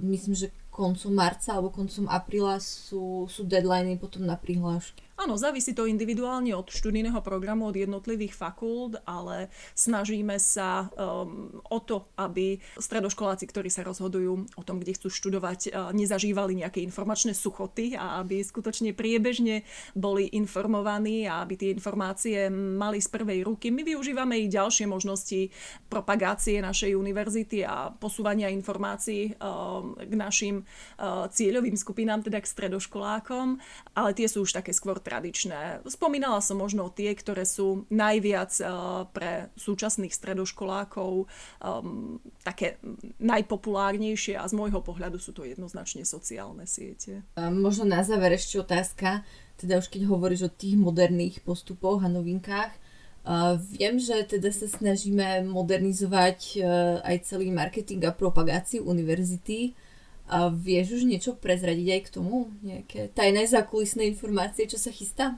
myslím, 0.01 0.33
že 0.33 0.55
koncom 0.71 1.15
marca 1.15 1.55
alebo 1.55 1.71
koncom 1.71 2.11
apríla 2.11 2.59
sú, 2.59 3.31
sú 3.31 3.47
deadliny 3.47 3.95
potom 3.95 4.27
na 4.27 4.35
prihlášky. 4.35 5.04
Áno, 5.15 5.39
závisí 5.39 5.71
to 5.71 5.87
individuálne 5.87 6.51
od 6.51 6.67
študijného 6.67 7.23
programu, 7.23 7.71
od 7.71 7.79
jednotlivých 7.79 8.35
fakult, 8.35 8.99
ale 9.07 9.47
snažíme 9.71 10.35
sa 10.35 10.91
um, 10.91 11.55
o 11.71 11.79
to, 11.79 12.11
aby 12.19 12.59
stredoškoláci, 12.75 13.47
ktorí 13.47 13.71
sa 13.71 13.87
rozhodujú 13.87 14.59
o 14.59 14.63
tom, 14.67 14.83
kde 14.83 14.91
chcú 14.99 15.07
študovať, 15.07 15.71
uh, 15.71 15.95
nezažívali 15.95 16.59
nejaké 16.59 16.83
informačné 16.83 17.31
suchoty 17.31 17.95
a 17.95 18.19
aby 18.19 18.43
skutočne 18.43 18.91
priebežne 18.91 19.63
boli 19.95 20.35
informovaní 20.35 21.31
a 21.31 21.47
aby 21.47 21.63
tie 21.63 21.69
informácie 21.71 22.51
mali 22.51 22.99
z 22.99 23.07
prvej 23.07 23.47
ruky. 23.47 23.71
My 23.71 23.87
využívame 23.87 24.35
i 24.43 24.51
ďalšie 24.51 24.83
možnosti 24.83 25.47
propagácie 25.87 26.59
našej 26.59 26.91
univerzity 26.91 27.63
a 27.63 27.87
posúvania 27.87 28.51
informácií 28.51 29.31
um, 29.39 29.95
k 29.95 30.11
našim 30.11 30.55
uh, 30.99 31.31
cieľovým 31.31 31.79
skupinám, 31.79 32.19
teda 32.19 32.43
k 32.43 32.51
stredoškolákom, 32.51 33.63
ale 33.95 34.11
tie 34.11 34.27
sú 34.27 34.43
už 34.43 34.59
také 34.59 34.75
skôr 34.75 35.04
tradičné. 35.05 35.85
Spomínala 35.85 36.41
som 36.41 36.57
možno 36.57 36.89
tie, 36.89 37.13
ktoré 37.13 37.45
sú 37.45 37.85
najviac 37.93 38.49
uh, 38.65 39.05
pre 39.13 39.53
súčasných 39.53 40.09
stredoškolákov 40.09 41.29
um, 41.29 42.17
také 42.41 42.81
najpopulárnejšie 43.21 44.33
a 44.41 44.49
z 44.49 44.57
môjho 44.57 44.81
pohľadu 44.81 45.21
sú 45.21 45.29
to 45.37 45.45
jednoznačne 45.45 46.01
sociálne 46.01 46.65
siete. 46.65 47.21
Možno 47.37 47.85
na 47.85 48.01
záver 48.01 48.33
ešte 48.33 48.57
otázka, 48.57 49.21
teda 49.61 49.77
už 49.77 49.93
keď 49.93 50.09
hovoríš 50.09 50.49
o 50.49 50.51
tých 50.51 50.73
moderných 50.73 51.45
postupoch 51.45 52.01
a 52.01 52.09
novinkách, 52.09 52.73
uh, 52.73 53.61
viem, 53.77 54.01
že 54.01 54.25
teda 54.25 54.49
sa 54.49 54.65
snažíme 54.65 55.45
modernizovať 55.45 56.39
uh, 56.57 56.65
aj 57.05 57.29
celý 57.29 57.53
marketing 57.53 58.09
a 58.09 58.11
propagáciu 58.11 58.81
univerzity. 58.81 59.77
A 60.25 60.49
vieš 60.49 61.01
už 61.01 61.03
niečo 61.05 61.37
prezradiť 61.37 61.87
aj 61.95 62.01
k 62.01 62.13
tomu? 62.13 62.49
Nejaké 62.65 63.13
tajné 63.13 63.45
zákulisné 63.45 64.09
informácie, 64.09 64.65
čo 64.65 64.81
sa 64.81 64.89
chystá? 64.89 65.37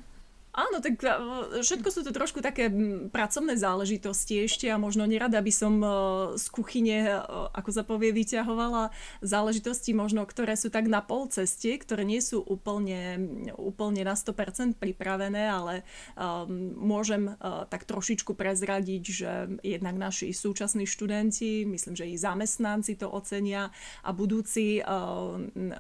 Áno, 0.58 0.82
tak 0.82 0.98
všetko 1.62 1.90
sú 1.94 2.02
to 2.02 2.10
trošku 2.10 2.42
také 2.42 2.66
pracovné 3.14 3.62
záležitosti 3.62 4.50
ešte 4.50 4.66
a 4.74 4.82
možno 4.82 5.06
nerada 5.06 5.38
by 5.38 5.54
som 5.54 5.78
e, 5.86 5.90
z 6.34 6.46
kuchyne, 6.50 6.98
e, 7.06 7.14
ako 7.54 7.70
sa 7.70 7.86
povie, 7.86 8.10
vyťahovala 8.10 8.90
záležitosti 9.22 9.94
možno, 9.94 10.26
ktoré 10.26 10.58
sú 10.58 10.74
tak 10.74 10.90
na 10.90 11.06
pol 11.06 11.30
ceste, 11.30 11.78
ktoré 11.78 12.02
nie 12.02 12.26
sú 12.26 12.42
úplne, 12.42 13.22
úplne 13.54 14.02
na 14.02 14.18
100% 14.18 14.82
pripravené, 14.82 15.46
ale 15.46 15.86
môžem 16.74 17.36
tak 17.70 17.86
trošičku 17.86 18.34
prezradiť, 18.34 19.04
že 19.04 19.32
jednak 19.62 19.96
naši 20.00 20.34
súčasní 20.34 20.90
študenti, 20.90 21.68
myslím, 21.68 21.94
že 21.94 22.10
i 22.10 22.18
zamestnanci 22.18 22.98
to 22.98 23.12
ocenia 23.12 23.70
a 24.02 24.10
budúci 24.16 24.82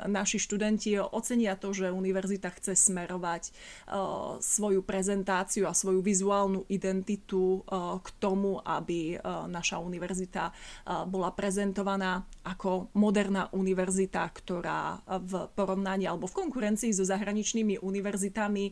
naši 0.05 0.37
študenti 0.37 0.99
ocenia 0.99 1.55
to, 1.55 1.71
že 1.71 1.89
univerzita 1.89 2.51
chce 2.53 2.75
smerovať 2.75 3.55
svoj 4.43 4.66
svoju 4.67 4.83
prezentáciu 4.83 5.63
a 5.63 5.71
svoju 5.71 6.03
vizuálnu 6.03 6.67
identitu 6.67 7.63
eh, 7.63 8.03
k 8.03 8.07
tomu, 8.19 8.59
aby 8.59 9.15
eh, 9.15 9.19
naša 9.47 9.79
univerzita 9.79 10.51
eh, 10.51 11.07
bola 11.07 11.31
prezentovaná 11.31 12.19
ako 12.43 12.91
moderná 12.99 13.47
univerzita, 13.55 14.27
ktorá 14.27 14.99
v 15.23 15.47
porovnaní 15.55 16.03
alebo 16.03 16.27
v 16.27 16.35
konkurencii 16.43 16.91
so 16.91 17.07
zahraničnými 17.07 17.79
univerzitami 17.79 18.65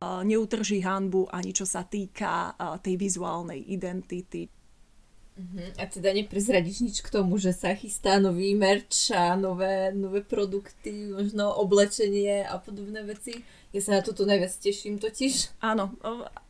neutrží 0.00 0.80
hanbu 0.82 1.26
ani 1.26 1.50
čo 1.50 1.66
sa 1.66 1.82
týka 1.82 2.54
tej 2.80 2.94
vizuálnej 2.94 3.66
identity. 3.70 4.46
Uh-huh. 5.40 5.68
A 5.80 5.86
teda 5.86 6.12
neprezradíš 6.12 6.78
nič 6.84 6.96
k 7.00 7.12
tomu, 7.12 7.40
že 7.40 7.56
sa 7.56 7.72
chystá 7.72 8.20
nový 8.20 8.52
merch 8.54 9.10
a 9.14 9.34
nové, 9.34 9.88
nové 9.94 10.20
produkty, 10.20 11.10
možno 11.10 11.50
oblečenie 11.56 12.44
a 12.44 12.60
podobné 12.60 13.02
veci? 13.06 13.40
Ja 13.70 13.78
sa 13.78 13.90
na 13.98 14.02
toto 14.02 14.26
najviac 14.26 14.50
teším 14.50 14.98
totiž. 14.98 15.62
Áno, 15.62 15.94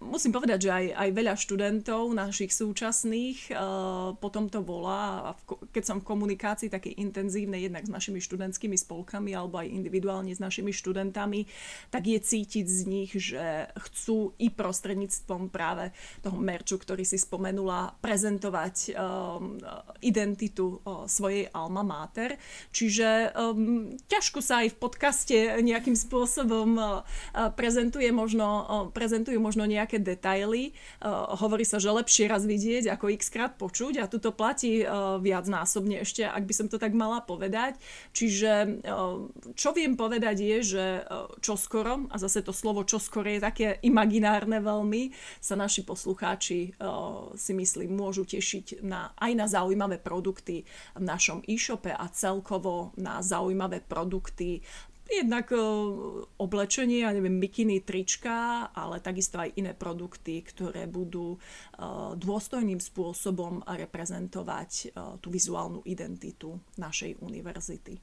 musím 0.00 0.32
povedať, 0.32 0.64
že 0.64 0.70
aj, 0.72 0.86
aj 0.96 1.08
veľa 1.12 1.34
študentov 1.36 2.16
našich 2.16 2.48
súčasných 2.48 3.52
uh, 3.52 4.16
potom 4.16 4.48
to 4.48 4.64
volá 4.64 5.36
keď 5.70 5.84
som 5.84 5.98
v 6.00 6.08
komunikácii 6.08 6.72
takej 6.72 6.96
intenzívnej 6.96 7.68
jednak 7.68 7.84
s 7.84 7.92
našimi 7.92 8.24
študentskými 8.24 8.76
spolkami 8.80 9.36
alebo 9.36 9.60
aj 9.60 9.68
individuálne 9.68 10.32
s 10.32 10.40
našimi 10.40 10.72
študentami, 10.72 11.44
tak 11.92 12.08
je 12.08 12.18
cítiť 12.18 12.66
z 12.66 12.80
nich, 12.88 13.10
že 13.12 13.68
chcú 13.90 14.32
i 14.40 14.48
prostredníctvom 14.48 15.52
práve 15.52 15.92
toho 16.24 16.40
merču, 16.40 16.80
ktorý 16.80 17.04
si 17.04 17.20
spomenula, 17.20 18.00
prezentovať 18.00 18.96
um, 18.96 19.60
identitu 20.00 20.80
uh, 20.80 21.04
svojej 21.04 21.52
alma 21.52 21.84
mater. 21.84 22.40
Čiže 22.72 23.32
ťažko 24.06 24.40
sa 24.40 24.62
aj 24.64 24.76
v 24.76 24.80
podcaste 24.80 25.36
nejakým 25.60 25.96
spôsobom 25.98 27.02
prezentuje 27.54 28.08
možno, 28.12 28.90
prezentujú 28.92 29.38
možno 29.40 29.64
nejaké 29.64 30.02
detaily. 30.02 30.72
Hovorí 31.40 31.64
sa, 31.64 31.78
že 31.78 31.92
lepšie 31.92 32.30
raz 32.30 32.44
vidieť 32.44 32.90
ako 32.92 33.12
x 33.14 33.30
krát 33.30 33.54
počuť 33.56 34.02
a 34.02 34.10
tuto 34.10 34.34
platí 34.34 34.82
viac 35.20 35.44
násobne 35.46 36.02
ešte, 36.02 36.26
ak 36.26 36.44
by 36.46 36.54
som 36.54 36.66
to 36.70 36.78
tak 36.80 36.94
mala 36.96 37.22
povedať. 37.22 37.76
Čiže 38.12 38.82
čo 39.54 39.70
viem 39.76 39.94
povedať 39.94 40.36
je, 40.40 40.58
že 40.62 40.84
čoskoro, 41.40 42.10
a 42.10 42.16
zase 42.18 42.42
to 42.42 42.52
slovo 42.52 42.82
čoskoro 42.86 43.28
je 43.28 43.40
také 43.40 43.68
imaginárne 43.82 44.62
veľmi, 44.62 45.12
sa 45.40 45.54
naši 45.56 45.86
poslucháči 45.86 46.74
si 47.34 47.52
myslím 47.54 47.96
môžu 47.96 48.26
tešiť 48.26 48.82
na, 48.84 49.12
aj 49.18 49.32
na 49.34 49.46
zaujímavé 49.46 49.98
produkty 49.98 50.64
v 50.96 51.02
našom 51.04 51.42
e-shope 51.46 51.90
a 51.90 52.06
celkovo 52.12 52.92
na 52.96 53.20
zaujímavé 53.20 53.80
produkty 53.84 54.62
Jednak 55.10 55.50
oblečenie, 56.38 57.02
ja 57.02 57.10
neviem, 57.10 57.34
mikiny, 57.34 57.82
trička, 57.82 58.70
ale 58.70 59.02
takisto 59.02 59.42
aj 59.42 59.58
iné 59.58 59.74
produkty, 59.74 60.38
ktoré 60.38 60.86
budú 60.86 61.34
dôstojným 62.14 62.78
spôsobom 62.78 63.66
reprezentovať 63.66 64.94
tú 65.18 65.28
vizuálnu 65.34 65.82
identitu 65.82 66.62
našej 66.78 67.18
univerzity. 67.18 67.98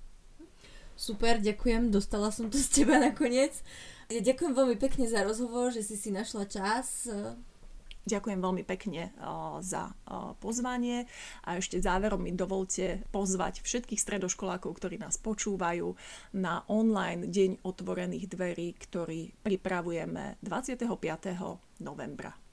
Super, 1.00 1.40
ďakujem, 1.40 1.94
dostala 1.94 2.28
som 2.28 2.52
to 2.52 2.60
z 2.60 2.84
teba 2.84 3.00
nakoniec. 3.00 3.56
Ďakujem 4.12 4.52
veľmi 4.52 4.76
pekne 4.76 5.08
za 5.08 5.24
rozhovor, 5.24 5.72
že 5.72 5.88
si 5.88 5.96
si 5.96 6.10
našla 6.12 6.50
čas 6.50 7.08
Ďakujem 8.08 8.40
veľmi 8.40 8.64
pekne 8.64 9.12
za 9.60 9.92
pozvanie 10.40 11.12
a 11.44 11.60
ešte 11.60 11.84
záverom 11.84 12.24
mi 12.24 12.32
dovolte 12.32 13.04
pozvať 13.12 13.60
všetkých 13.68 14.00
stredoškolákov, 14.00 14.72
ktorí 14.80 14.96
nás 14.96 15.20
počúvajú 15.20 15.92
na 16.40 16.64
online 16.72 17.28
Deň 17.28 17.68
otvorených 17.68 18.32
dverí, 18.32 18.80
ktorý 18.80 19.36
pripravujeme 19.44 20.40
25. 20.40 20.88
novembra. 21.84 22.47